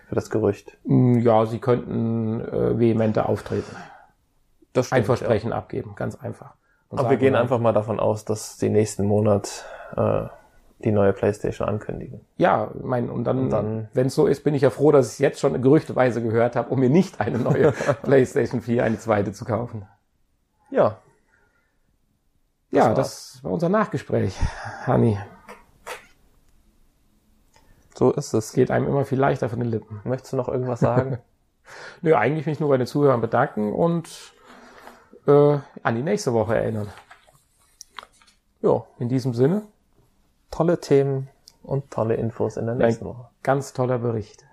Für 0.10 0.16
das 0.16 0.30
Gerücht. 0.30 0.78
Ja, 0.84 1.46
sie 1.46 1.60
könnten 1.60 2.42
äh, 2.42 2.78
vehementer 2.78 3.30
auftreten 3.30 3.74
das 3.74 3.91
stimmt, 4.88 5.00
ein 5.00 5.06
Versprechen 5.06 5.52
ja. 5.52 5.58
abgeben, 5.58 5.94
ganz 5.96 6.16
einfach. 6.16 6.54
Und 6.90 7.00
Aber 7.00 7.10
wir 7.10 7.18
gehen 7.18 7.36
einfach 7.36 7.60
mal 7.60 7.74
davon 7.74 8.00
aus, 8.00 8.26
dass 8.26 8.60
sie 8.60 8.70
nächsten 8.70 9.06
Monat 9.06 9.66
äh, 9.96 10.24
die 10.84 10.92
neue 10.92 11.14
PlayStation 11.14 11.68
ankündigen. 11.68 12.22
Ja, 12.38 12.72
mein 12.82 13.10
und 13.10 13.24
dann, 13.24 13.50
dann 13.50 13.90
wenn 13.94 14.08
es 14.08 14.16
so 14.16 14.28
ist, 14.28 14.44
bin 14.44 14.54
ich 14.54 14.64
ja 14.64 14.70
froh, 14.70 14.92
dass 14.92 15.14
ich 15.14 15.20
jetzt 15.20 15.40
schon 15.40 15.62
gerüchteweise 15.62 16.22
gehört 16.22 16.56
habe, 16.56 16.70
um 16.70 16.80
mir 16.80 16.90
nicht 16.90 17.20
eine 17.20 17.38
neue 17.38 17.72
PlayStation 18.04 18.62
4, 18.62 18.84
eine 18.84 18.98
zweite 18.98 19.32
zu 19.32 19.46
kaufen. 19.46 19.88
Ja. 20.70 20.98
Das 22.72 22.78
ja, 22.78 22.86
war's. 22.88 22.96
das 22.96 23.44
war 23.44 23.52
unser 23.52 23.70
Nachgespräch, 23.70 24.38
Hani. 24.86 25.18
So 27.96 28.12
ist 28.12 28.34
es. 28.34 28.54
Geht 28.54 28.72
einem 28.72 28.88
immer 28.88 29.06
viel 29.06 29.20
leichter 29.20 29.48
von 29.48 29.60
den 29.60 29.70
Lippen. 29.70 30.02
Möchtest 30.06 30.34
du 30.34 30.38
noch 30.38 30.48
irgendwas 30.48 30.80
sagen? 30.80 31.20
Nö, 32.02 32.16
eigentlich 32.16 32.48
mich 32.48 32.60
nur 32.60 32.70
bei 32.70 32.78
den 32.78 32.88
Zuhörern 32.88 33.22
bedanken 33.22 33.74
und 33.74 34.34
äh, 35.28 35.60
an 35.84 35.96
die 35.96 36.04
nächste 36.04 36.34
Woche 36.34 36.56
erinnern. 36.56 36.88
Ja, 38.62 38.86
in 39.00 39.10
diesem 39.10 39.34
Sinne. 39.34 39.64
Tolle 40.52 40.80
Themen 40.80 41.30
und 41.64 41.92
tolle 41.92 42.16
Infos 42.16 42.58
in 42.58 42.66
der 42.66 42.76
nächsten 42.76 43.06
Woche. 43.06 43.30
Ganz 43.44 43.74
toller 43.74 44.00
Bericht. 44.00 44.46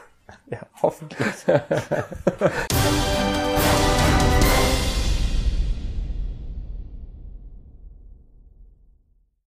ja, 0.46 0.60
hoffentlich. 0.80 1.46